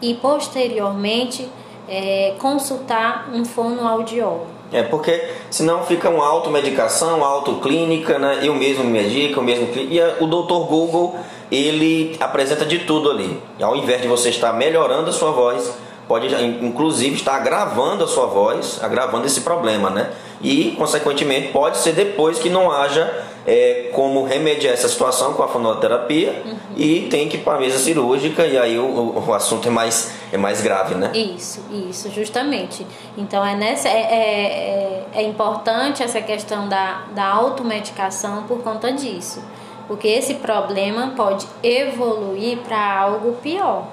e 0.02 0.14
posteriormente 0.16 1.50
é, 1.88 2.34
consultar 2.40 3.30
um 3.34 3.44
fonoaudiólogo. 3.44 4.60
É, 4.72 4.84
porque 4.84 5.24
senão 5.50 5.84
fica 5.84 6.10
uma 6.10 6.28
automedicação, 6.28 7.24
autoclínica, 7.24 8.20
né? 8.20 8.40
Eu 8.44 8.54
mesmo 8.54 8.84
me 8.84 8.92
medico, 8.92 9.40
eu 9.40 9.44
mesmo. 9.44 9.68
E 9.76 10.00
o 10.20 10.28
doutor 10.28 10.66
Google, 10.68 11.18
ele 11.52 12.16
apresenta 12.20 12.66
de 12.66 12.80
tudo 12.80 13.10
ali. 13.10 13.42
Ao 13.60 13.76
invés 13.76 14.02
de 14.02 14.08
você 14.08 14.30
estar 14.30 14.54
melhorando 14.54 15.10
a 15.10 15.14
sua 15.14 15.32
voz, 15.32 15.74
pode 16.08 16.28
inclusive 16.64 17.16
estar 17.16 17.36
agravando 17.36 18.04
a 18.04 18.08
sua 18.08 18.28
voz, 18.28 18.80
agravando 18.84 19.26
esse 19.26 19.42
problema, 19.42 19.90
né? 19.90 20.12
E, 20.42 20.76
consequentemente, 20.78 21.50
pode 21.50 21.78
ser 21.78 21.94
depois 21.94 22.38
que 22.38 22.50
não 22.50 22.72
haja 22.72 23.26
é, 23.50 23.90
como 23.94 24.24
remediar 24.24 24.76
essa 24.76 24.88
situação 24.88 25.34
com 25.34 25.42
a 25.42 25.48
fonoterapia 25.48 26.44
uhum. 26.46 26.56
e 26.78 27.08
tem 27.10 27.28
que 27.28 27.38
ir 27.38 27.40
para 27.40 27.56
a 27.58 27.60
mesa 27.60 27.80
cirúrgica 27.80 28.46
e 28.46 28.56
aí 28.56 28.78
o, 28.78 29.24
o, 29.28 29.34
assunto 29.34 29.68
é 29.68 29.72
mais, 29.72 30.14
é 30.32 30.38
mais 30.38 30.62
grave, 30.62 30.94
né? 30.94 31.10
Isso, 31.16 31.66
isso, 31.90 32.12
justamente. 32.12 32.86
Então 33.18 33.44
é, 33.44 33.56
nessa, 33.56 33.90
é, 33.90 33.92
é, 33.92 34.06
é, 34.14 35.08
é 35.16 35.24
importante 35.24 36.04
essa 36.04 36.22
questão 36.22 36.70
da, 36.70 37.06
da 37.16 37.26
automedicação 37.26 38.44
por 38.44 38.62
conta 38.62 38.92
disso. 38.92 39.44
Porque 39.88 40.08
esse 40.08 40.36
problema 40.36 41.14
pode 41.18 41.48
evoluir 41.64 42.60
para 42.60 43.00
algo 43.00 43.34
pior. 43.42 43.88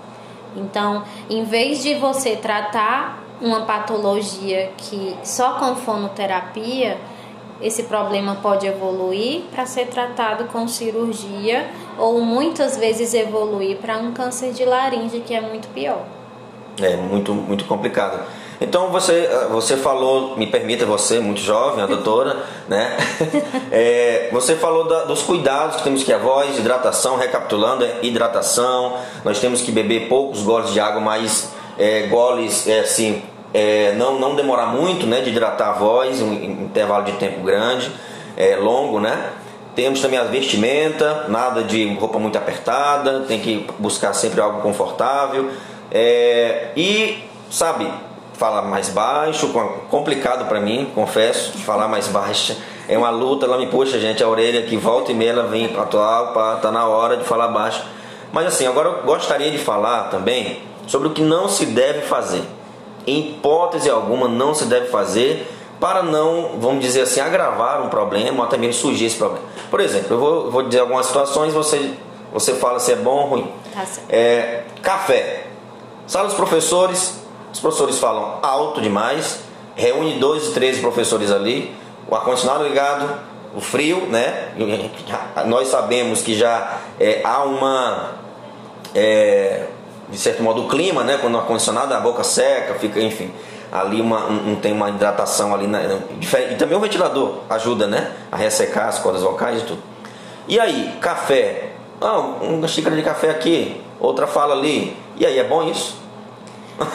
Então, 0.55 1.03
em 1.31 1.45
vez 1.45 1.83
de 1.83 1.95
você 1.95 2.37
tratar 2.37 3.25
uma 3.41 3.63
patologia 3.63 4.71
que 4.77 5.17
só 5.25 5.55
com 5.55 5.75
fonoterapia, 5.77 6.99
esse 7.61 7.85
problema 7.85 8.37
pode 8.43 8.67
evoluir 8.67 9.45
para 9.51 9.65
ser 9.67 9.87
tratado 9.87 10.45
com 10.45 10.69
cirurgia 10.69 11.67
ou 11.99 12.21
muitas 12.21 12.77
vezes 12.77 13.15
evoluir 13.15 13.79
para 13.79 13.99
um 13.99 14.13
câncer 14.13 14.53
de 14.53 14.65
laringe 14.65 15.21
que 15.21 15.35
é 15.35 15.41
muito 15.41 15.69
pior. 15.69 16.05
É 16.81 16.97
muito 16.97 17.33
muito 17.33 17.65
complicado. 17.65 18.21
Então 18.61 18.91
você 18.91 19.29
você 19.51 19.77
falou, 19.77 20.37
me 20.37 20.47
permita 20.47 20.85
você 20.85 21.19
muito 21.19 21.41
jovem, 21.41 21.83
a 21.83 21.87
doutora, 21.89 22.45
né? 22.69 22.97
É, 23.73 24.29
você 24.33 24.55
falou 24.55 24.87
da, 24.87 25.05
dos 25.05 25.23
cuidados 25.23 25.77
que 25.77 25.83
temos 25.83 26.05
que 26.05 26.13
a 26.13 26.19
voz, 26.19 26.59
hidratação, 26.59 27.17
recapitulando, 27.17 27.85
é 27.85 27.99
hidratação. 28.03 28.97
Nós 29.25 29.39
temos 29.39 29.61
que 29.61 29.73
beber 29.73 30.09
poucos 30.09 30.43
goles 30.43 30.73
de 30.73 30.81
água, 30.81 31.01
mas 31.01 31.51
é, 31.79 32.07
goles 32.07 32.67
é, 32.67 32.81
assim 32.81 33.23
é, 33.53 33.95
não, 33.97 34.19
não 34.19 34.35
demorar 34.35 34.67
muito, 34.67 35.07
né, 35.07 35.21
de 35.21 35.31
hidratar 35.31 35.71
a 35.71 35.73
voz, 35.73 36.21
um 36.21 36.33
intervalo 36.33 37.05
de 37.05 37.13
tempo 37.13 37.41
grande, 37.43 37.91
é, 38.37 38.57
longo, 38.57 39.01
né? 39.01 39.31
Temos 39.75 40.01
também 40.01 40.19
a 40.19 40.25
vestimenta, 40.25 41.27
nada 41.29 41.63
de 41.63 41.95
roupa 41.95 42.19
muito 42.19 42.39
apertada, 42.39 43.21
tem 43.29 43.41
que 43.41 43.67
buscar 43.79 44.15
sempre 44.15 44.41
algo 44.41 44.63
confortável. 44.63 45.51
É, 45.91 46.69
e, 46.75 47.25
sabe, 47.51 47.91
falar 48.33 48.63
mais 48.63 48.89
baixo, 48.89 49.51
complicado 49.91 50.49
para 50.49 50.61
mim, 50.61 50.91
confesso, 50.95 51.53
falar 51.59 51.89
mais 51.89 52.09
baixo. 52.09 52.57
É 52.89 52.97
uma 52.97 53.11
luta, 53.11 53.45
ela 53.45 53.59
me 53.59 53.67
puxa, 53.67 53.99
gente, 53.99 54.23
a 54.23 54.29
orelha 54.29 54.63
que 54.63 54.77
volta 54.77 55.13
e 55.13 55.15
meia 55.15 55.31
ela 55.31 55.43
vem 55.45 55.67
atual, 55.77 56.33
pá, 56.33 56.57
tá 56.57 56.71
na 56.71 56.87
hora 56.87 57.19
de 57.19 57.25
falar 57.25 57.49
baixo. 57.49 57.85
Mas 58.33 58.47
assim, 58.47 58.67
agora 58.67 58.89
eu 58.89 59.03
gostaria 59.03 59.51
de 59.51 59.59
falar 59.59 60.05
também 60.05 60.63
sobre 60.87 61.09
o 61.09 61.11
que 61.11 61.21
não 61.21 61.49
se 61.49 61.67
deve 61.67 62.03
fazer 62.03 62.43
em 63.07 63.21
hipótese 63.21 63.89
alguma, 63.89 64.29
não 64.29 64.55
se 64.55 64.65
deve 64.65 64.89
fazer 64.89 65.47
para 65.81 66.03
não, 66.03 66.59
vamos 66.59 66.83
dizer 66.83 67.03
assim, 67.03 67.21
agravar 67.21 67.83
um 67.83 67.89
problema 67.89 68.39
ou 68.39 68.45
até 68.45 68.57
mesmo 68.57 68.75
surgir 68.75 69.07
esse 69.07 69.17
problema. 69.17 69.45
Por 69.71 69.81
exemplo, 69.81 70.15
eu 70.15 70.19
vou, 70.19 70.51
vou 70.51 70.63
dizer 70.63 70.81
algumas 70.81 71.07
situações, 71.07 71.53
você, 71.53 71.93
você 72.33 72.55
fala 72.55 72.81
se 72.81 72.93
é 72.93 72.97
bom 72.97 73.17
ou 73.17 73.27
ruim. 73.27 73.53
Tá 73.75 73.85
é, 74.09 74.65
café. 74.83 75.47
Sala 76.07 76.29
dos 76.29 76.37
professores, 76.37 77.21
os 77.53 77.61
professores 77.61 77.99
falam 77.99 78.39
alto 78.43 78.81
demais, 78.81 79.41
reúne 79.75 80.19
12, 80.19 80.53
13 80.55 80.81
professores 80.81 81.31
ali, 81.31 81.75
o 82.09 82.15
ar-condicionado 82.15 82.65
ligado, 82.65 83.19
o 83.55 83.61
frio, 83.61 84.07
né? 84.07 84.53
Nós 85.47 85.69
sabemos 85.69 86.23
que 86.23 86.35
já 86.35 86.79
é, 87.01 87.21
há 87.25 87.43
uma. 87.45 88.13
É, 88.95 89.67
de 90.09 90.19
certo 90.19 90.43
modo, 90.43 90.65
o 90.65 90.69
clima, 90.69 91.03
né? 91.03 91.19
Quando 91.21 91.35
o 91.35 91.39
ar-condicionado, 91.39 91.93
a 91.93 92.01
boca 92.01 92.23
seca, 92.23 92.75
fica, 92.75 93.01
enfim, 93.01 93.31
ali 93.73 94.01
uma, 94.01 94.27
um, 94.27 94.55
tem 94.57 94.73
uma 94.73 94.89
hidratação 94.89 95.55
ali. 95.55 95.67
Na, 95.67 95.81
e 95.83 96.55
também 96.57 96.77
o 96.77 96.81
ventilador 96.81 97.41
ajuda, 97.51 97.87
né? 97.87 98.13
A 98.31 98.37
ressecar 98.37 98.89
as 98.89 98.99
cordas 98.99 99.23
vocais 99.23 99.63
e 99.63 99.65
tudo. 99.65 99.83
E 100.49 100.61
aí, 100.61 100.97
café. 101.01 101.73
Ah, 102.01 102.19
uma 102.19 102.69
xícara 102.69 102.95
de 102.95 103.03
café 103.03 103.31
aqui, 103.31 103.81
outra 103.99 104.27
fala 104.27 104.55
ali. 104.55 104.97
E 105.17 105.27
aí, 105.27 105.39
é 105.39 105.45
bom 105.45 105.63
isso? 105.69 105.97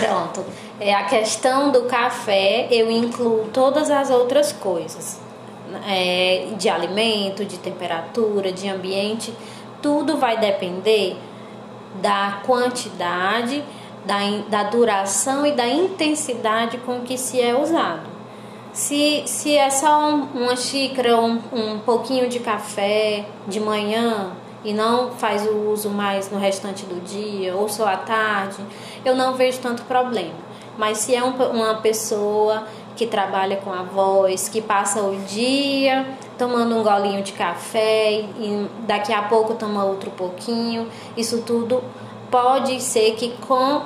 Pronto. 0.00 0.44
É 0.78 0.94
a 0.94 1.04
questão 1.04 1.72
do 1.72 1.82
café, 1.82 2.68
eu 2.70 2.90
incluo 2.90 3.48
todas 3.52 3.90
as 3.90 4.10
outras 4.10 4.52
coisas. 4.52 5.20
É, 5.86 6.48
de 6.56 6.68
alimento, 6.68 7.44
de 7.44 7.58
temperatura, 7.58 8.52
de 8.52 8.68
ambiente 8.68 9.34
tudo 9.86 10.16
vai 10.16 10.36
depender 10.36 11.16
da 12.02 12.40
quantidade, 12.44 13.62
da, 14.04 14.16
da 14.48 14.64
duração 14.64 15.46
e 15.46 15.52
da 15.52 15.68
intensidade 15.68 16.78
com 16.78 17.02
que 17.02 17.16
se 17.16 17.40
é 17.40 17.56
usado. 17.56 18.10
Se, 18.72 19.22
se 19.26 19.56
é 19.56 19.70
só 19.70 20.10
um, 20.10 20.22
uma 20.34 20.56
xícara, 20.56 21.16
um, 21.20 21.40
um 21.52 21.78
pouquinho 21.78 22.28
de 22.28 22.40
café 22.40 23.26
de 23.46 23.60
manhã 23.60 24.32
e 24.64 24.74
não 24.74 25.12
faz 25.12 25.46
o 25.46 25.70
uso 25.70 25.88
mais 25.88 26.32
no 26.32 26.38
restante 26.40 26.84
do 26.84 27.00
dia 27.04 27.54
ou 27.54 27.68
só 27.68 27.86
à 27.86 27.96
tarde, 27.96 28.56
eu 29.04 29.14
não 29.14 29.34
vejo 29.34 29.60
tanto 29.60 29.84
problema. 29.84 30.34
Mas 30.76 30.98
se 30.98 31.14
é 31.14 31.22
um, 31.22 31.30
uma 31.30 31.76
pessoa 31.76 32.66
que 32.96 33.06
trabalha 33.06 33.56
com 33.58 33.72
a 33.72 33.84
voz, 33.84 34.48
que 34.48 34.60
passa 34.60 35.00
o 35.00 35.14
dia 35.28 36.04
tomando 36.38 36.76
um 36.76 36.82
golinho 36.82 37.22
de 37.22 37.32
café 37.32 38.20
e 38.20 38.68
daqui 38.86 39.12
a 39.12 39.22
pouco 39.22 39.54
toma 39.54 39.84
outro 39.84 40.10
pouquinho. 40.10 40.88
Isso 41.16 41.42
tudo 41.42 41.82
pode 42.30 42.80
ser 42.80 43.14
que 43.14 43.36
com 43.46 43.82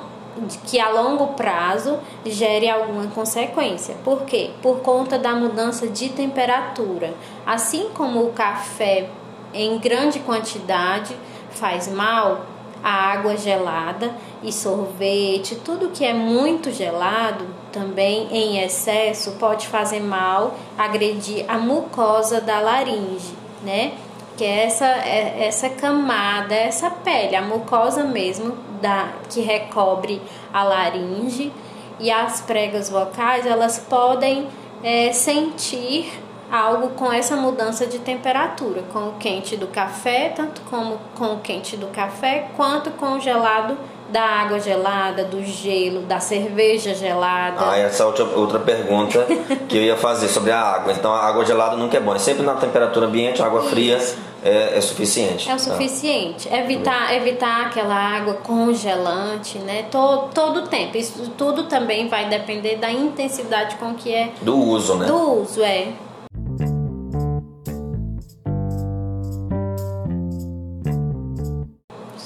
que 0.65 0.79
a 0.79 0.89
longo 0.89 1.33
prazo 1.33 1.99
gere 2.25 2.69
alguma 2.69 3.07
consequência. 3.07 3.95
Por 4.03 4.23
quê? 4.23 4.51
Por 4.61 4.79
conta 4.79 5.19
da 5.19 5.35
mudança 5.35 5.87
de 5.87 6.09
temperatura. 6.09 7.13
Assim 7.45 7.89
como 7.93 8.23
o 8.23 8.31
café 8.31 9.09
em 9.53 9.77
grande 9.77 10.19
quantidade 10.19 11.15
faz 11.49 11.87
mal, 11.89 12.45
a 12.83 12.89
água 12.89 13.37
gelada 13.37 14.13
e 14.43 14.51
sorvete, 14.51 15.55
tudo 15.55 15.89
que 15.89 16.03
é 16.03 16.13
muito 16.13 16.71
gelado 16.71 17.45
também 17.71 18.27
em 18.31 18.63
excesso 18.63 19.31
pode 19.33 19.67
fazer 19.67 19.99
mal, 19.99 20.55
agredir 20.77 21.45
a 21.47 21.57
mucosa 21.57 22.41
da 22.41 22.59
laringe, 22.59 23.33
né? 23.63 23.93
Que 24.35 24.43
é 24.43 24.65
essa, 24.65 24.85
é 24.85 25.45
essa 25.45 25.69
camada, 25.69 26.55
essa 26.55 26.89
pele, 26.89 27.35
a 27.35 27.41
mucosa 27.41 28.03
mesmo 28.03 28.57
da, 28.81 29.13
que 29.29 29.41
recobre 29.41 30.21
a 30.51 30.63
laringe 30.63 31.51
e 31.99 32.09
as 32.09 32.41
pregas 32.41 32.89
vocais, 32.89 33.45
elas 33.45 33.77
podem 33.77 34.47
é, 34.83 35.13
sentir 35.13 36.11
algo 36.51 36.89
com 36.89 37.11
essa 37.11 37.37
mudança 37.37 37.87
de 37.87 37.99
temperatura, 37.99 38.83
com 38.91 39.07
o 39.07 39.13
quente 39.13 39.55
do 39.55 39.67
café, 39.67 40.33
tanto 40.35 40.61
como 40.69 40.99
com 41.15 41.35
o 41.35 41.39
quente 41.39 41.77
do 41.77 41.87
café, 41.87 42.49
quanto 42.57 42.91
com 42.91 43.13
o 43.13 43.19
gelado 43.21 43.77
da 44.09 44.21
água 44.21 44.59
gelada, 44.59 45.23
do 45.23 45.41
gelo, 45.41 46.01
da 46.01 46.19
cerveja 46.19 46.93
gelada. 46.93 47.71
Ah, 47.71 47.77
essa 47.77 48.03
é 48.03 48.05
outra, 48.05 48.25
outra 48.25 48.59
pergunta 48.59 49.25
que 49.69 49.77
eu 49.77 49.81
ia 49.81 49.95
fazer 49.95 50.27
sobre 50.27 50.51
a 50.51 50.59
água. 50.59 50.91
Então, 50.91 51.13
a 51.13 51.25
água 51.25 51.45
gelada 51.45 51.77
nunca 51.77 51.95
é 51.95 51.99
bom. 52.01 52.13
É 52.13 52.19
sempre 52.19 52.43
na 52.43 52.55
temperatura 52.55 53.05
ambiente, 53.05 53.41
a 53.41 53.45
água 53.45 53.63
fria 53.63 53.97
é, 54.43 54.77
é, 54.77 54.81
suficiente. 54.81 55.49
É 55.49 55.53
o 55.53 55.57
tá? 55.57 55.63
suficiente. 55.63 56.49
Tá? 56.49 56.57
Evitar, 56.57 57.15
evitar 57.15 57.67
aquela 57.67 57.95
água 57.95 58.33
congelante, 58.33 59.57
né? 59.59 59.85
Todo, 59.89 60.29
todo 60.33 60.57
o 60.57 60.67
tempo. 60.67 60.97
Isso 60.97 61.31
tudo 61.37 61.63
também 61.63 62.09
vai 62.09 62.27
depender 62.27 62.75
da 62.75 62.91
intensidade 62.91 63.77
com 63.77 63.93
que 63.93 64.13
é. 64.13 64.31
Do 64.41 64.57
uso, 64.57 64.95
né? 64.95 65.05
Do 65.05 65.41
uso, 65.41 65.63
é. 65.63 65.87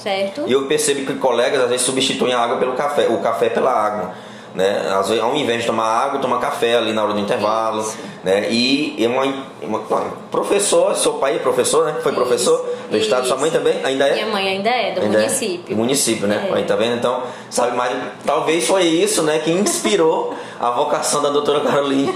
Certo. 0.06 0.44
E 0.46 0.52
eu 0.52 0.66
percebo 0.66 1.04
que 1.04 1.18
colegas 1.18 1.60
às 1.60 1.68
vezes 1.68 1.84
substituem 1.84 2.32
a 2.32 2.38
água 2.38 2.58
pelo 2.58 2.74
café, 2.74 3.08
o 3.08 3.18
café 3.18 3.48
pela 3.48 3.72
água. 3.72 4.14
Né? 4.54 4.88
Às 4.96 5.08
vezes, 5.08 5.22
ao 5.22 5.34
invés 5.34 5.62
de 5.62 5.66
tomar 5.66 5.84
água, 5.84 6.20
toma 6.20 6.38
café 6.38 6.76
ali 6.76 6.92
na 6.92 7.02
hora 7.02 7.12
do 7.12 7.18
intervalo. 7.18 7.84
Né? 8.22 8.46
E 8.48 9.04
uma, 9.04 9.24
uma, 9.60 9.78
uma, 9.80 10.00
professor, 10.30 10.94
seu 10.94 11.14
pai 11.14 11.34
é 11.34 11.38
professor, 11.40 11.86
né? 11.86 11.96
Foi 12.04 12.12
Isso. 12.12 12.20
professor 12.20 12.74
do 12.88 12.96
Isso. 12.96 13.06
estado, 13.06 13.26
sua 13.26 13.36
mãe 13.36 13.50
também? 13.50 13.84
Ainda 13.84 14.06
é? 14.06 14.14
Minha 14.14 14.26
mãe 14.28 14.48
ainda 14.48 14.70
é, 14.70 14.92
do 14.92 15.00
ainda 15.00 15.18
município. 15.18 15.64
É, 15.66 15.70
do 15.70 15.76
município, 15.76 16.26
né? 16.28 16.48
É. 16.50 16.54
Aí 16.54 16.62
tá 16.62 16.76
vendo? 16.76 16.96
Então, 16.96 17.24
sabe, 17.50 17.76
mas 17.76 17.92
talvez 18.24 18.64
foi 18.64 18.84
isso, 18.84 19.24
né, 19.24 19.40
que 19.40 19.50
inspirou 19.50 20.34
a 20.60 20.70
vocação 20.70 21.20
da 21.20 21.30
doutora 21.30 21.60
Caroline. 21.60 22.14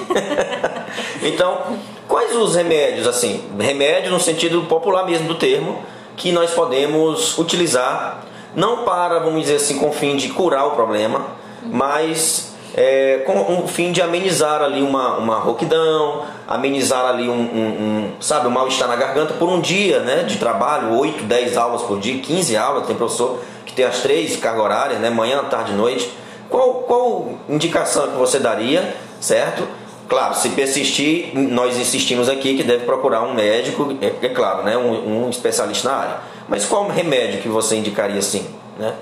então, 1.25 1.59
quais 2.07 2.35
os 2.37 2.55
remédios, 2.55 3.09
assim? 3.09 3.45
Remédio 3.59 4.13
no 4.13 4.21
sentido 4.21 4.63
popular 4.63 5.05
mesmo 5.05 5.27
do 5.27 5.35
termo 5.35 5.83
que 6.17 6.33
nós 6.33 6.51
podemos 6.51 7.39
utilizar, 7.39 8.25
não 8.55 8.85
para, 8.85 9.19
vamos 9.19 9.43
dizer 9.43 9.57
assim, 9.57 9.79
com 9.79 9.89
o 9.89 9.93
fim 9.93 10.17
de 10.17 10.29
curar 10.31 10.67
o 10.67 10.71
problema, 10.73 11.27
mas 11.63 12.55
é, 12.75 13.23
com 13.27 13.63
o 13.63 13.67
fim 13.67 13.93
de 13.93 14.01
amenizar 14.01 14.63
ali 14.63 14.83
uma, 14.83 15.17
uma 15.19 15.39
rouquidão, 15.39 16.23
amenizar 16.47 17.05
ali 17.07 17.29
um, 17.29 17.33
um, 17.33 17.67
um 17.67 18.13
sabe, 18.21 18.47
um 18.47 18.51
mal-estar 18.51 18.89
na 18.89 18.97
garganta 18.97 19.35
por 19.35 19.49
um 19.49 19.61
dia 19.61 20.01
né, 20.01 20.23
de 20.23 20.37
trabalho, 20.37 20.99
8, 20.99 21.25
10 21.25 21.57
aulas 21.57 21.83
por 21.83 21.99
dia, 21.99 22.21
15 22.21 22.57
aulas, 22.57 22.87
tem 22.87 22.97
professor 22.97 23.41
que 23.67 23.73
tem 23.73 23.85
as 23.85 24.01
três 24.01 24.37
cargas 24.37 24.65
horárias, 24.65 25.01
né, 25.01 25.11
manhã, 25.11 25.43
tarde 25.45 25.73
e 25.73 25.75
noite. 25.75 26.13
Qual, 26.49 26.75
qual 26.83 27.29
indicação 27.49 28.09
que 28.09 28.17
você 28.17 28.41
daria, 28.41 28.97
certo? 29.21 29.63
Claro, 30.11 30.35
se 30.35 30.49
persistir, 30.49 31.31
nós 31.39 31.79
insistimos 31.79 32.29
aqui 32.29 32.57
que 32.57 32.65
deve 32.65 32.85
procurar 32.85 33.23
um 33.23 33.33
médico, 33.33 33.97
é, 34.01 34.27
é 34.27 34.29
claro, 34.29 34.65
né, 34.65 34.77
um, 34.77 35.27
um, 35.27 35.31
especialista 35.31 35.89
na 35.89 35.95
área. 35.95 36.21
Mas 36.49 36.67
qual 36.67 36.89
remédio 36.89 37.41
que 37.41 37.49
você 37.49 37.77
indicaria 37.77 38.19
assim, 38.19 38.45
né? 38.77 38.97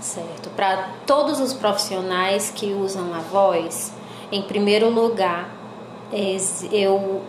Certo. 0.00 0.48
Para 0.50 0.90
todos 1.04 1.40
os 1.40 1.52
profissionais 1.52 2.52
que 2.54 2.66
usam 2.72 3.12
a 3.12 3.18
voz, 3.18 3.92
em 4.30 4.42
primeiro 4.42 4.88
lugar, 4.88 5.48
eu, 6.70 7.22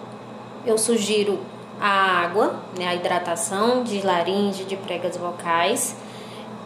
eu 0.63 0.77
sugiro 0.77 1.39
a 1.79 1.89
água, 1.89 2.57
né, 2.77 2.87
a 2.87 2.93
hidratação 2.93 3.83
de 3.83 3.99
laringe, 4.05 4.63
de 4.63 4.75
pregas 4.75 5.17
vocais. 5.17 5.95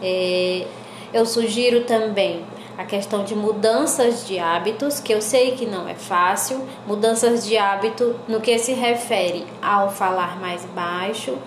É, 0.02 0.66
eu 1.14 1.24
sugiro 1.24 1.84
também 1.84 2.44
a 2.78 2.84
questão 2.84 3.24
de 3.24 3.34
mudanças 3.34 4.26
de 4.26 4.38
hábitos, 4.38 5.00
que 5.00 5.12
eu 5.12 5.22
sei 5.22 5.52
que 5.52 5.64
não 5.64 5.88
é 5.88 5.94
fácil, 5.94 6.66
mudanças 6.86 7.46
de 7.46 7.56
hábito 7.56 8.14
no 8.28 8.40
que 8.40 8.58
se 8.58 8.72
refere 8.72 9.46
ao 9.62 9.90
falar 9.90 10.38
mais 10.38 10.64
baixo 10.66 11.38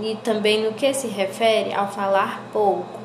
e 0.00 0.16
também 0.22 0.62
no 0.62 0.74
que 0.74 0.94
se 0.94 1.08
refere 1.08 1.72
ao 1.74 1.88
falar 1.88 2.42
pouco. 2.52 2.98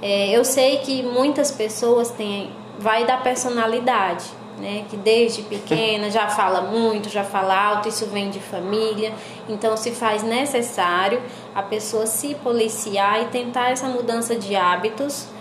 É, 0.00 0.30
eu 0.30 0.44
sei 0.44 0.78
que 0.78 1.02
muitas 1.02 1.50
pessoas 1.50 2.10
têm, 2.10 2.50
vai 2.78 3.04
da 3.04 3.18
personalidade, 3.18 4.24
né? 4.58 4.84
Que 4.88 4.96
desde 4.96 5.42
pequena 5.42 6.10
já 6.10 6.28
fala 6.28 6.62
muito, 6.62 7.08
já 7.08 7.24
fala 7.24 7.54
alto, 7.54 7.88
isso 7.88 8.06
vem 8.06 8.30
de 8.30 8.40
família. 8.40 9.12
Então 9.48 9.76
se 9.76 9.90
faz 9.90 10.22
necessário 10.22 11.20
a 11.54 11.62
pessoa 11.62 12.06
se 12.06 12.34
policiar 12.36 13.22
e 13.22 13.26
tentar 13.26 13.70
essa 13.70 13.88
mudança 13.88 14.36
de 14.36 14.56
hábitos 14.56 15.33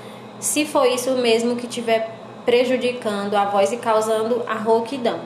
se 0.44 0.66
for 0.66 0.86
isso 0.86 1.12
mesmo 1.12 1.56
que 1.56 1.68
estiver 1.68 2.20
prejudicando 2.46 3.36
a 3.36 3.46
voz 3.46 3.72
e 3.72 3.78
causando 3.78 4.44
a 4.46 4.56
rouquidão, 4.56 5.22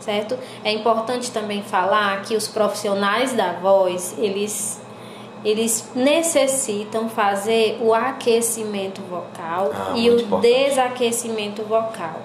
certo? 0.00 0.38
É 0.64 0.72
importante 0.72 1.30
também 1.30 1.62
falar 1.62 2.22
que 2.22 2.34
os 2.34 2.48
profissionais 2.48 3.34
da 3.34 3.52
voz, 3.52 4.14
eles 4.18 4.80
eles 5.44 5.90
necessitam 5.94 7.10
fazer 7.10 7.76
o 7.82 7.92
aquecimento 7.92 9.02
vocal 9.02 9.70
ah, 9.74 9.92
e 9.94 10.08
o 10.08 10.18
importante. 10.18 10.40
desaquecimento 10.40 11.62
vocal. 11.64 12.22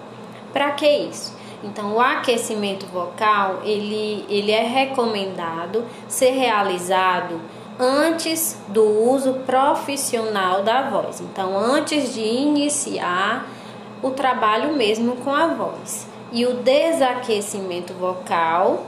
Para 0.54 0.71
que 0.71 0.88
isso? 0.88 1.38
Então, 1.62 1.95
o 1.95 1.99
aquecimento 1.99 2.86
vocal, 2.86 3.60
ele, 3.65 4.25
ele 4.30 4.54
é 4.54 4.63
recomendado 4.63 5.84
ser 6.08 6.32
realizado 6.32 7.41
antes 7.79 8.59
do 8.67 8.83
uso 8.83 9.35
profissional 9.45 10.63
da 10.63 10.89
voz. 10.89 11.21
Então, 11.21 11.57
antes 11.57 12.13
de 12.13 12.21
iniciar 12.21 13.47
o 14.03 14.11
trabalho 14.11 14.73
mesmo 14.73 15.15
com 15.17 15.33
a 15.33 15.47
voz. 15.47 16.07
E 16.31 16.45
o 16.45 16.55
desaquecimento 16.55 17.93
vocal 17.93 18.85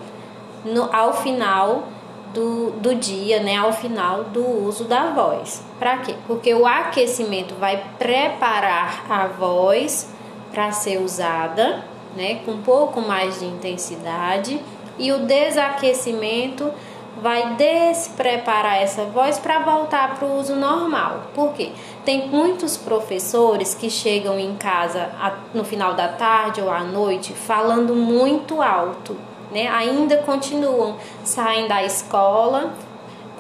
no, 0.66 0.94
ao 0.94 1.14
final 1.14 1.88
do, 2.34 2.72
do 2.72 2.96
dia, 2.96 3.42
né, 3.42 3.58
ao 3.58 3.74
final 3.74 4.26
do 4.26 4.46
uso 4.66 4.86
da 4.86 5.08
voz. 5.08 5.64
Para 5.80 5.98
quê? 5.98 6.16
Porque 6.28 6.54
o 6.54 6.66
aquecimento 6.66 7.56
vai 7.56 7.84
preparar 7.98 9.06
a 9.10 9.28
voz 9.28 10.10
para 10.52 10.72
ser 10.72 11.02
usada, 11.02 11.84
né, 12.16 12.36
com 12.46 12.52
um 12.52 12.62
pouco 12.62 13.02
mais 13.02 13.40
de 13.40 13.46
intensidade, 13.46 14.62
e 14.98 15.12
o 15.12 15.20
desaquecimento 15.20 16.72
vai 17.20 17.56
despreparar 17.56 18.82
essa 18.82 19.04
voz 19.06 19.38
para 19.38 19.60
voltar 19.60 20.16
para 20.16 20.28
o 20.28 20.40
uso 20.40 20.56
normal. 20.56 21.24
Por 21.34 21.54
quê? 21.54 21.72
Tem 22.06 22.28
muitos 22.28 22.78
professores 22.78 23.74
que 23.74 23.90
chegam 23.90 24.40
em 24.40 24.56
casa 24.56 25.10
no 25.54 25.64
final 25.64 25.94
da 25.94 26.08
tarde 26.08 26.62
ou 26.62 26.72
à 26.72 26.84
noite 26.84 27.34
falando 27.34 27.96
muito 27.96 28.62
alto, 28.62 29.18
né? 29.52 29.68
Ainda 29.68 30.18
continuam, 30.18 30.96
saem 31.24 31.68
da 31.68 31.84
escola 31.84 32.74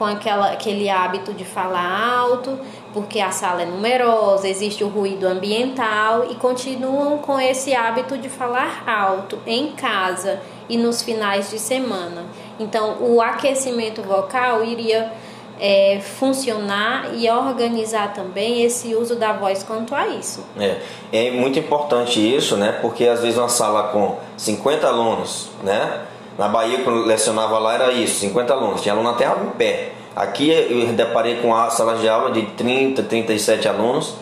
com 0.02 0.06
aquela, 0.06 0.52
aquele 0.52 0.90
hábito 0.90 1.32
de 1.32 1.46
falar 1.46 2.18
alto, 2.18 2.58
porque 2.92 3.20
a 3.20 3.30
sala 3.30 3.62
é 3.62 3.66
numerosa, 3.66 4.50
existe 4.50 4.84
o 4.84 4.88
ruído 4.88 5.28
ambiental 5.28 6.26
e 6.32 6.36
continuam 6.36 7.20
com 7.20 7.40
esse 7.40 7.76
hábito 7.76 8.18
de 8.18 8.28
falar 8.28 8.84
alto 8.88 9.38
em 9.46 9.74
casa 9.74 10.42
e 10.68 10.76
nos 10.76 11.04
finais 11.04 11.52
de 11.52 11.60
semana. 11.60 12.26
Então, 12.62 12.98
o 13.02 13.22
aquecimento 13.22 14.02
vocal 14.02 14.64
iria 14.64 15.12
é, 15.60 16.00
funcionar 16.00 17.10
e 17.14 17.30
organizar 17.30 18.14
também 18.14 18.64
esse 18.64 18.96
uso 18.96 19.16
da 19.16 19.34
voz 19.34 19.64
quanto 19.64 19.94
a 19.94 20.08
isso. 20.08 20.44
É, 20.60 20.78
é 21.12 21.32
muito 21.32 21.60
importante 21.60 22.20
isso, 22.20 22.56
né? 22.56 22.78
Porque 22.82 23.08
às 23.08 23.22
vezes 23.22 23.38
uma 23.38 23.50
sala 23.50 23.90
com 23.90 24.18
50 24.38 24.88
alunos, 24.88 25.50
né? 25.64 26.02
Na 26.38 26.48
Bahia, 26.48 26.80
quando 26.84 27.00
eu 27.00 27.06
lecionava 27.06 27.60
lá, 27.60 27.74
era 27.74 27.92
isso, 27.92 28.20
50 28.22 28.54
alunos. 28.54 28.82
Tinha 28.82 28.94
aluno 28.94 29.10
até 29.10 29.26
em 29.26 29.50
pé. 29.58 29.92
Aqui 30.16 30.50
eu 30.50 30.94
deparei 30.94 31.38
com 31.38 31.54
a 31.56 31.70
sala 31.70 31.96
de 31.96 32.08
aula 32.08 32.32
de 32.32 32.42
30, 32.42 33.04
37 33.04 33.68
alunos. 33.68 34.16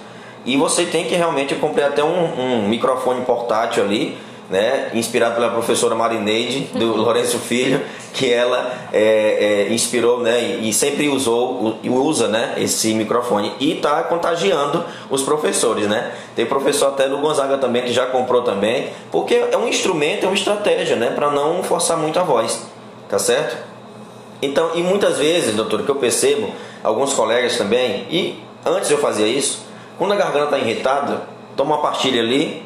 E 0.45 0.57
você 0.57 0.85
tem 0.85 1.05
que 1.05 1.15
realmente 1.15 1.55
comprar 1.55 1.87
até 1.87 2.03
um, 2.03 2.39
um 2.39 2.67
microfone 2.67 3.23
portátil 3.23 3.83
ali 3.83 4.17
né, 4.49 4.89
inspirado 4.93 5.35
pela 5.35 5.49
professora 5.49 5.95
Marineide, 5.95 6.61
do 6.73 6.95
Lourenço 6.97 7.37
Filho, 7.37 7.81
que 8.13 8.31
ela 8.31 8.89
é, 8.91 9.67
é, 9.69 9.73
inspirou 9.73 10.19
né, 10.19 10.41
e 10.61 10.73
sempre 10.73 11.07
usou 11.09 11.77
e 11.83 11.89
usa 11.89 12.27
né, 12.27 12.55
esse 12.57 12.93
microfone 12.93 13.53
e 13.59 13.73
está 13.73 14.03
contagiando 14.03 14.83
os 15.09 15.21
professores. 15.21 15.87
Né? 15.87 16.11
Tem 16.35 16.45
professor 16.45 16.87
até 16.87 17.07
do 17.07 17.17
Gonzaga 17.17 17.57
também 17.57 17.83
que 17.83 17.93
já 17.93 18.05
comprou 18.05 18.41
também, 18.41 18.89
porque 19.11 19.35
é 19.51 19.57
um 19.57 19.67
instrumento, 19.67 20.25
é 20.25 20.27
uma 20.27 20.35
estratégia 20.35 20.95
né, 20.95 21.11
para 21.11 21.29
não 21.31 21.63
forçar 21.63 21.97
muito 21.97 22.19
a 22.19 22.23
voz, 22.23 22.65
tá 23.07 23.19
certo? 23.19 23.57
Então, 24.41 24.71
e 24.75 24.81
muitas 24.81 25.17
vezes, 25.17 25.53
doutor, 25.53 25.83
que 25.83 25.89
eu 25.89 25.95
percebo, 25.95 26.49
alguns 26.81 27.13
colegas 27.13 27.57
também, 27.57 28.07
e 28.09 28.41
antes 28.65 28.89
eu 28.89 28.97
fazia 28.97 29.27
isso, 29.27 29.65
quando 29.97 30.13
a 30.13 30.15
garganta 30.15 30.55
está 30.55 30.57
irritada, 30.57 31.23
toma 31.57 31.75
uma 31.75 31.81
pastilha 31.81 32.21
ali, 32.21 32.63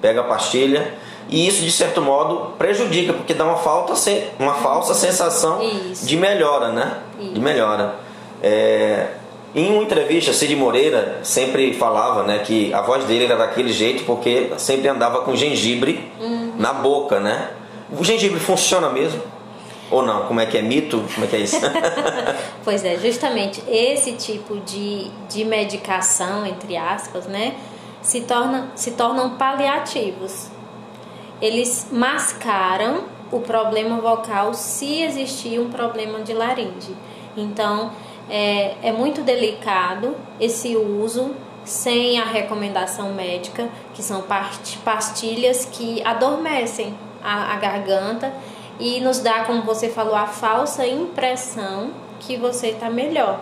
pega 0.00 0.22
a 0.22 0.24
pastilha 0.24 0.94
e 1.28 1.46
isso 1.46 1.62
de 1.62 1.70
certo 1.70 2.00
modo 2.00 2.52
prejudica 2.58 3.12
porque 3.12 3.34
dá 3.34 3.44
uma 3.44 3.56
falta 3.56 3.94
uma 4.38 4.54
falsa 4.54 4.94
sensação 4.94 5.62
isso. 5.62 6.06
de 6.06 6.16
melhora 6.16 6.72
né 6.72 6.98
isso. 7.18 7.32
de 7.32 7.40
melhora 7.40 7.96
é, 8.42 9.08
em 9.54 9.72
uma 9.72 9.82
entrevista 9.82 10.32
Cid 10.32 10.54
Moreira 10.56 11.20
sempre 11.22 11.72
falava 11.74 12.22
né 12.24 12.40
que 12.40 12.72
a 12.74 12.82
voz 12.82 13.04
dele 13.04 13.24
era 13.24 13.36
daquele 13.36 13.72
jeito 13.72 14.04
porque 14.04 14.52
sempre 14.58 14.88
andava 14.88 15.22
com 15.22 15.34
gengibre 15.34 16.10
uhum. 16.20 16.54
na 16.58 16.72
boca 16.72 17.20
né 17.20 17.50
o 17.90 18.04
gengibre 18.04 18.40
funciona 18.40 18.90
mesmo 18.90 19.20
Ou 19.90 20.02
não? 20.02 20.26
Como 20.26 20.40
é 20.40 20.46
que 20.46 20.56
é 20.56 20.62
mito? 20.62 21.04
Como 21.14 21.26
é 21.26 21.28
que 21.28 21.36
é 21.36 21.40
isso? 21.40 21.60
pois 22.64 22.84
é, 22.84 22.96
justamente 22.98 23.62
esse 23.68 24.12
tipo 24.12 24.58
de, 24.60 25.10
de 25.28 25.44
medicação, 25.44 26.46
entre 26.46 26.76
aspas, 26.76 27.26
né? 27.26 27.54
Se, 28.02 28.22
torna, 28.22 28.70
se 28.74 28.92
tornam 28.92 29.36
paliativos. 29.36 30.48
Eles 31.40 31.88
mascaram 31.90 33.04
o 33.30 33.40
problema 33.40 34.00
vocal 34.00 34.54
se 34.54 35.02
existir 35.02 35.58
um 35.60 35.70
problema 35.70 36.20
de 36.20 36.32
laringe. 36.32 36.94
Então, 37.36 37.90
é, 38.30 38.76
é 38.82 38.92
muito 38.92 39.22
delicado 39.22 40.16
esse 40.40 40.76
uso 40.76 41.34
sem 41.64 42.20
a 42.20 42.24
recomendação 42.24 43.12
médica, 43.12 43.68
que 43.94 44.02
são 44.02 44.24
pastilhas 44.84 45.64
que 45.64 46.02
adormecem 46.04 46.94
a, 47.22 47.54
a 47.54 47.56
garganta 47.56 48.32
e 48.78 49.00
nos 49.00 49.20
dá, 49.20 49.44
como 49.44 49.62
você 49.62 49.88
falou, 49.88 50.14
a 50.14 50.26
falsa 50.26 50.86
impressão 50.86 51.90
que 52.20 52.36
você 52.36 52.68
está 52.68 52.90
melhor. 52.90 53.40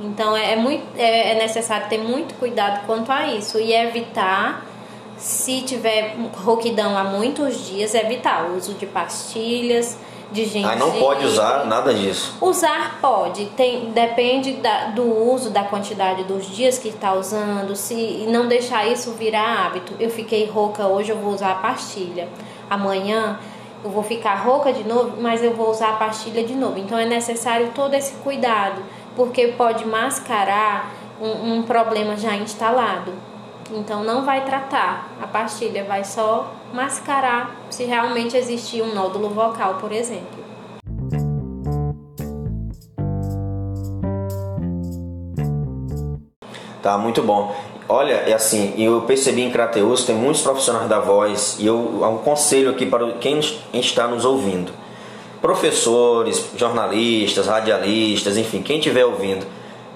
Então 0.00 0.36
é, 0.36 0.52
é 0.52 0.56
muito, 0.56 0.84
é, 0.96 1.32
é, 1.32 1.34
necessário 1.34 1.88
ter 1.88 1.98
muito 1.98 2.34
cuidado 2.36 2.86
quanto 2.86 3.10
a 3.10 3.26
isso 3.26 3.58
e 3.58 3.72
evitar, 3.72 4.64
se 5.18 5.62
tiver 5.62 6.16
rouquidão 6.44 6.96
há 6.96 7.04
muitos 7.04 7.66
dias, 7.66 7.94
evitar 7.94 8.44
o 8.44 8.56
uso 8.56 8.74
de 8.74 8.86
pastilhas, 8.86 9.98
de 10.30 10.44
gengibre. 10.44 10.70
Ah, 10.72 10.76
não 10.76 10.92
pode 10.92 11.24
usar 11.24 11.64
nada 11.66 11.92
disso. 11.92 12.36
Usar 12.40 12.98
pode, 13.00 13.46
tem, 13.56 13.90
depende 13.90 14.52
da, 14.54 14.86
do 14.88 15.02
uso, 15.02 15.50
da 15.50 15.64
quantidade 15.64 16.24
dos 16.24 16.46
dias 16.46 16.78
que 16.78 16.88
está 16.88 17.14
usando, 17.14 17.74
se 17.74 18.26
não 18.28 18.46
deixar 18.46 18.86
isso 18.86 19.12
virar 19.12 19.66
hábito. 19.66 19.94
Eu 19.98 20.10
fiquei 20.10 20.46
rouca 20.46 20.86
hoje, 20.86 21.10
eu 21.10 21.18
vou 21.18 21.32
usar 21.32 21.52
a 21.52 21.56
pastilha. 21.56 22.28
Amanhã 22.68 23.38
eu 23.82 23.90
vou 23.90 24.02
ficar 24.02 24.34
rouca 24.36 24.72
de 24.72 24.84
novo, 24.84 25.16
mas 25.20 25.42
eu 25.42 25.54
vou 25.54 25.70
usar 25.70 25.90
a 25.90 25.96
pastilha 25.96 26.44
de 26.44 26.54
novo. 26.54 26.78
Então 26.78 26.98
é 26.98 27.06
necessário 27.06 27.70
todo 27.74 27.94
esse 27.94 28.12
cuidado, 28.16 28.82
porque 29.16 29.48
pode 29.48 29.86
mascarar 29.86 30.92
um, 31.20 31.54
um 31.54 31.62
problema 31.62 32.16
já 32.16 32.36
instalado. 32.36 33.12
Então 33.70 34.02
não 34.02 34.24
vai 34.24 34.44
tratar 34.44 35.10
a 35.20 35.26
pastilha, 35.26 35.84
vai 35.84 36.02
só 36.04 36.52
mascarar 36.72 37.54
se 37.70 37.84
realmente 37.84 38.36
existir 38.36 38.82
um 38.82 38.94
nódulo 38.94 39.28
vocal, 39.30 39.74
por 39.74 39.92
exemplo. 39.92 40.38
Tá, 46.82 46.96
muito 46.96 47.22
bom. 47.22 47.54
Olha, 47.88 48.14
é 48.14 48.32
assim, 48.32 48.74
eu 48.78 49.02
percebi 49.02 49.42
em 49.42 49.50
Crateus 49.50 50.04
tem 50.04 50.14
muitos 50.14 50.42
profissionais 50.42 50.88
da 50.88 51.00
voz 51.00 51.56
e 51.58 51.66
eu 51.66 52.00
há 52.02 52.08
um 52.08 52.18
conselho 52.18 52.70
aqui 52.70 52.86
para 52.86 53.12
quem 53.12 53.40
está 53.72 54.06
nos 54.06 54.24
ouvindo. 54.24 54.72
Professores, 55.40 56.50
jornalistas, 56.56 57.46
radialistas, 57.46 58.36
enfim, 58.36 58.62
quem 58.62 58.78
estiver 58.78 59.04
ouvindo, 59.04 59.46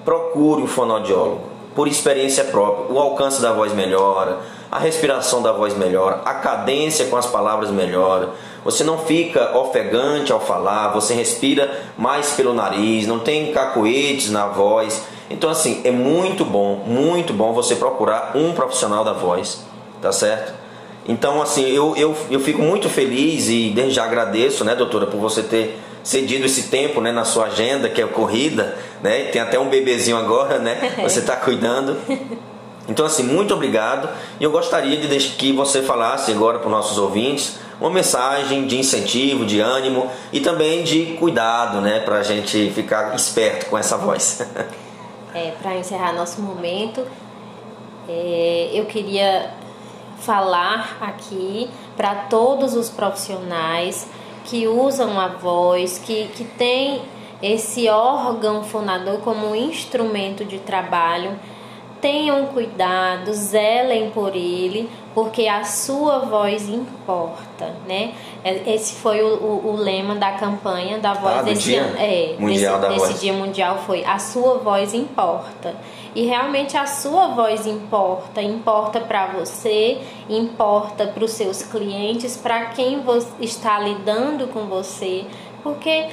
procure 0.03 0.61
um 0.63 0.67
fonoaudiólogo 0.67 1.52
por 1.75 1.87
experiência 1.87 2.45
própria. 2.45 2.93
O 2.93 2.99
alcance 2.99 3.41
da 3.41 3.51
voz 3.51 3.73
melhora, 3.73 4.39
a 4.71 4.79
respiração 4.79 5.41
da 5.41 5.51
voz 5.51 5.77
melhora, 5.77 6.21
a 6.25 6.33
cadência 6.35 7.05
com 7.05 7.17
as 7.17 7.25
palavras 7.25 7.69
melhora. 7.69 8.29
Você 8.63 8.83
não 8.83 8.97
fica 8.97 9.57
ofegante 9.57 10.31
ao 10.31 10.39
falar, 10.39 10.89
você 10.93 11.13
respira 11.13 11.69
mais 11.97 12.31
pelo 12.31 12.53
nariz, 12.53 13.05
não 13.05 13.19
tem 13.19 13.51
cacoetes 13.51 14.29
na 14.29 14.47
voz. 14.47 15.03
Então, 15.29 15.49
assim, 15.49 15.81
é 15.83 15.91
muito 15.91 16.45
bom, 16.45 16.83
muito 16.85 17.33
bom 17.33 17.53
você 17.53 17.75
procurar 17.75 18.31
um 18.35 18.53
profissional 18.53 19.03
da 19.03 19.13
voz, 19.13 19.65
tá 20.01 20.11
certo? 20.11 20.53
Então, 21.07 21.41
assim, 21.41 21.69
eu, 21.69 21.93
eu, 21.97 22.15
eu 22.31 22.39
fico 22.39 22.61
muito 22.61 22.89
feliz 22.89 23.47
e 23.49 23.73
já 23.89 24.05
agradeço, 24.05 24.63
né, 24.63 24.73
doutora, 24.73 25.05
por 25.05 25.19
você 25.19 25.43
ter 25.43 25.77
cedido 26.03 26.45
esse 26.45 26.63
tempo 26.63 26.99
né, 26.99 27.11
na 27.11 27.23
sua 27.23 27.45
agenda, 27.45 27.89
que 27.89 28.01
é 28.01 28.05
corrida, 28.05 28.77
né? 29.01 29.25
Tem 29.25 29.41
até 29.41 29.57
um 29.57 29.69
bebezinho 29.69 30.17
agora, 30.17 30.59
né? 30.59 30.93
Você 31.01 31.19
está 31.19 31.35
cuidando. 31.37 31.97
Então, 32.87 33.05
assim, 33.05 33.23
muito 33.23 33.53
obrigado. 33.53 34.09
E 34.39 34.43
eu 34.43 34.51
gostaria 34.51 34.97
de 34.97 35.19
que 35.29 35.53
você 35.53 35.81
falasse 35.81 36.31
agora 36.31 36.59
para 36.59 36.67
os 36.67 36.71
nossos 36.71 36.97
ouvintes 36.97 37.55
uma 37.79 37.89
mensagem 37.89 38.67
de 38.67 38.77
incentivo, 38.77 39.45
de 39.45 39.59
ânimo 39.61 40.09
e 40.33 40.41
também 40.41 40.83
de 40.83 41.17
cuidado, 41.17 41.79
né? 41.79 42.01
Para 42.01 42.17
a 42.17 42.23
gente 42.23 42.69
ficar 42.71 43.15
esperto 43.15 43.67
com 43.67 43.77
essa 43.77 43.97
voz. 43.97 44.41
É, 45.35 45.49
para 45.59 45.75
encerrar 45.75 46.13
nosso 46.13 46.39
momento, 46.43 47.03
é, 48.07 48.69
eu 48.71 48.85
queria 48.85 49.49
falar 50.19 50.95
aqui 51.01 51.71
para 51.97 52.13
todos 52.13 52.75
os 52.75 52.91
profissionais 52.91 54.07
que 54.45 54.67
usam 54.67 55.19
a 55.19 55.27
voz, 55.27 55.97
que, 55.97 56.27
que 56.29 56.43
tem 56.43 57.01
esse 57.41 57.89
órgão 57.89 58.63
fonador 58.63 59.19
como 59.19 59.55
instrumento 59.55 60.45
de 60.45 60.59
trabalho. 60.59 61.37
Tenham 62.03 62.47
cuidado, 62.47 63.33
zelem 63.33 64.09
por 64.09 64.35
ele, 64.35 64.89
porque 65.15 65.47
a 65.47 65.63
sua 65.63 66.19
voz 66.19 66.67
importa, 66.67 67.73
né? 67.87 68.13
É, 68.43 68.73
esse 68.73 68.95
foi 68.95 69.23
o, 69.23 69.37
o, 69.37 69.71
o 69.71 69.75
lema 69.77 70.13
da 70.15 70.33
campanha 70.33 70.99
da 70.99 71.13
voz 71.13 71.37
ah, 71.37 71.41
desse 71.43 71.61
dia 71.61 71.81
ano. 71.81 71.95
É, 71.97 72.35
mundial 72.37 72.81
desse, 72.81 72.93
desse 72.93 73.07
voz. 73.07 73.21
dia 73.21 73.31
mundial 73.31 73.77
foi 73.85 74.03
a 74.03 74.19
sua 74.19 74.57
voz 74.57 74.93
importa. 74.93 75.77
E 76.13 76.25
realmente 76.25 76.75
a 76.75 76.85
sua 76.85 77.27
voz 77.29 77.65
importa, 77.65 78.41
importa 78.41 78.99
para 78.99 79.27
você, 79.27 79.99
importa 80.29 81.07
para 81.07 81.23
os 81.23 81.31
seus 81.31 81.63
clientes, 81.63 82.35
para 82.35 82.65
quem 82.65 83.01
está 83.39 83.79
lidando 83.79 84.47
com 84.47 84.65
você, 84.65 85.23
porque 85.63 86.09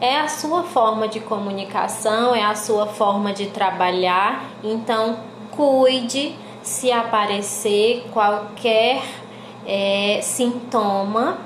é 0.00 0.18
a 0.20 0.28
sua 0.28 0.62
forma 0.62 1.08
de 1.08 1.20
comunicação, 1.20 2.34
é 2.34 2.44
a 2.44 2.54
sua 2.54 2.86
forma 2.86 3.32
de 3.32 3.46
trabalhar. 3.46 4.44
Então, 4.62 5.18
cuide 5.50 6.34
se 6.62 6.92
aparecer 6.92 8.06
qualquer 8.12 9.02
é, 9.66 10.20
sintoma 10.22 11.38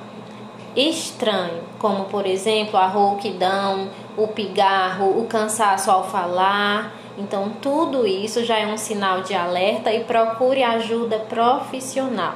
estranho, 0.74 1.62
como 1.78 2.04
por 2.04 2.26
exemplo 2.26 2.78
a 2.78 2.86
rouquidão, 2.86 3.88
o 4.16 4.28
pigarro, 4.28 5.20
o 5.20 5.26
cansaço 5.26 5.90
ao 5.90 6.04
falar 6.04 7.00
então, 7.20 7.50
tudo 7.60 8.06
isso 8.06 8.42
já 8.44 8.58
é 8.58 8.66
um 8.66 8.78
sinal 8.78 9.20
de 9.20 9.34
alerta 9.34 9.92
e 9.92 10.04
procure 10.04 10.62
ajuda 10.62 11.18
profissional. 11.18 12.34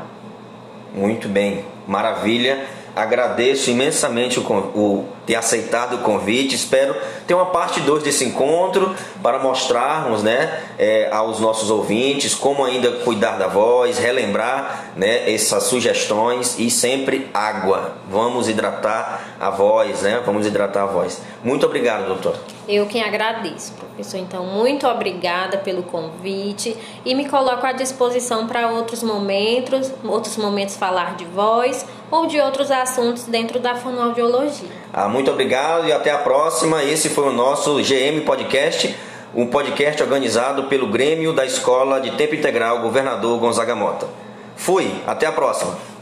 Muito 0.94 1.26
bem, 1.26 1.64
maravilha. 1.86 2.66
Agradeço 2.94 3.70
imensamente 3.70 4.38
o, 4.38 4.42
o, 4.42 5.08
ter 5.26 5.34
aceitado 5.34 5.96
o 5.96 5.98
convite. 5.98 6.54
Espero 6.54 6.94
ter 7.26 7.34
uma 7.34 7.46
parte 7.46 7.80
2 7.80 8.02
desse 8.02 8.24
encontro 8.24 8.94
para 9.22 9.38
mostrarmos 9.38 10.22
né, 10.22 10.62
é, 10.78 11.08
aos 11.10 11.40
nossos 11.40 11.70
ouvintes 11.70 12.34
como 12.34 12.64
ainda 12.64 12.92
cuidar 12.98 13.32
da 13.32 13.48
voz, 13.48 13.98
relembrar 13.98 14.92
né, 14.96 15.32
essas 15.32 15.64
sugestões 15.64 16.56
e 16.58 16.70
sempre 16.70 17.28
água. 17.34 17.96
Vamos 18.08 18.48
hidratar 18.48 19.36
a 19.40 19.50
voz, 19.50 20.02
né? 20.02 20.22
Vamos 20.24 20.46
hidratar 20.46 20.82
a 20.82 20.86
voz. 20.86 21.20
Muito 21.42 21.66
obrigado, 21.66 22.06
doutor. 22.06 22.53
Eu 22.66 22.86
quem 22.86 23.02
agradeço, 23.02 23.72
professor. 23.72 24.18
Então, 24.18 24.44
muito 24.44 24.86
obrigada 24.86 25.58
pelo 25.58 25.82
convite 25.82 26.76
e 27.04 27.14
me 27.14 27.28
coloco 27.28 27.66
à 27.66 27.72
disposição 27.72 28.46
para 28.46 28.70
outros 28.70 29.02
momentos, 29.02 29.92
outros 30.04 30.36
momentos 30.36 30.76
falar 30.76 31.16
de 31.16 31.24
voz 31.26 31.86
ou 32.10 32.26
de 32.26 32.40
outros 32.40 32.70
assuntos 32.70 33.24
dentro 33.24 33.58
da 33.58 33.74
fonoaudiologia. 33.74 34.68
Ah, 34.92 35.08
muito 35.08 35.30
obrigado 35.30 35.86
e 35.86 35.92
até 35.92 36.10
a 36.10 36.18
próxima. 36.18 36.82
Esse 36.82 37.08
foi 37.08 37.28
o 37.28 37.32
nosso 37.32 37.76
GM 37.82 38.20
Podcast, 38.24 38.94
um 39.34 39.46
podcast 39.46 40.02
organizado 40.02 40.64
pelo 40.64 40.86
Grêmio 40.86 41.32
da 41.32 41.44
Escola 41.44 42.00
de 42.00 42.12
Tempo 42.12 42.34
Integral 42.34 42.80
Governador 42.80 43.38
Gonzaga 43.38 43.74
Mota. 43.74 44.06
Fui, 44.56 44.90
até 45.06 45.26
a 45.26 45.32
próxima. 45.32 45.93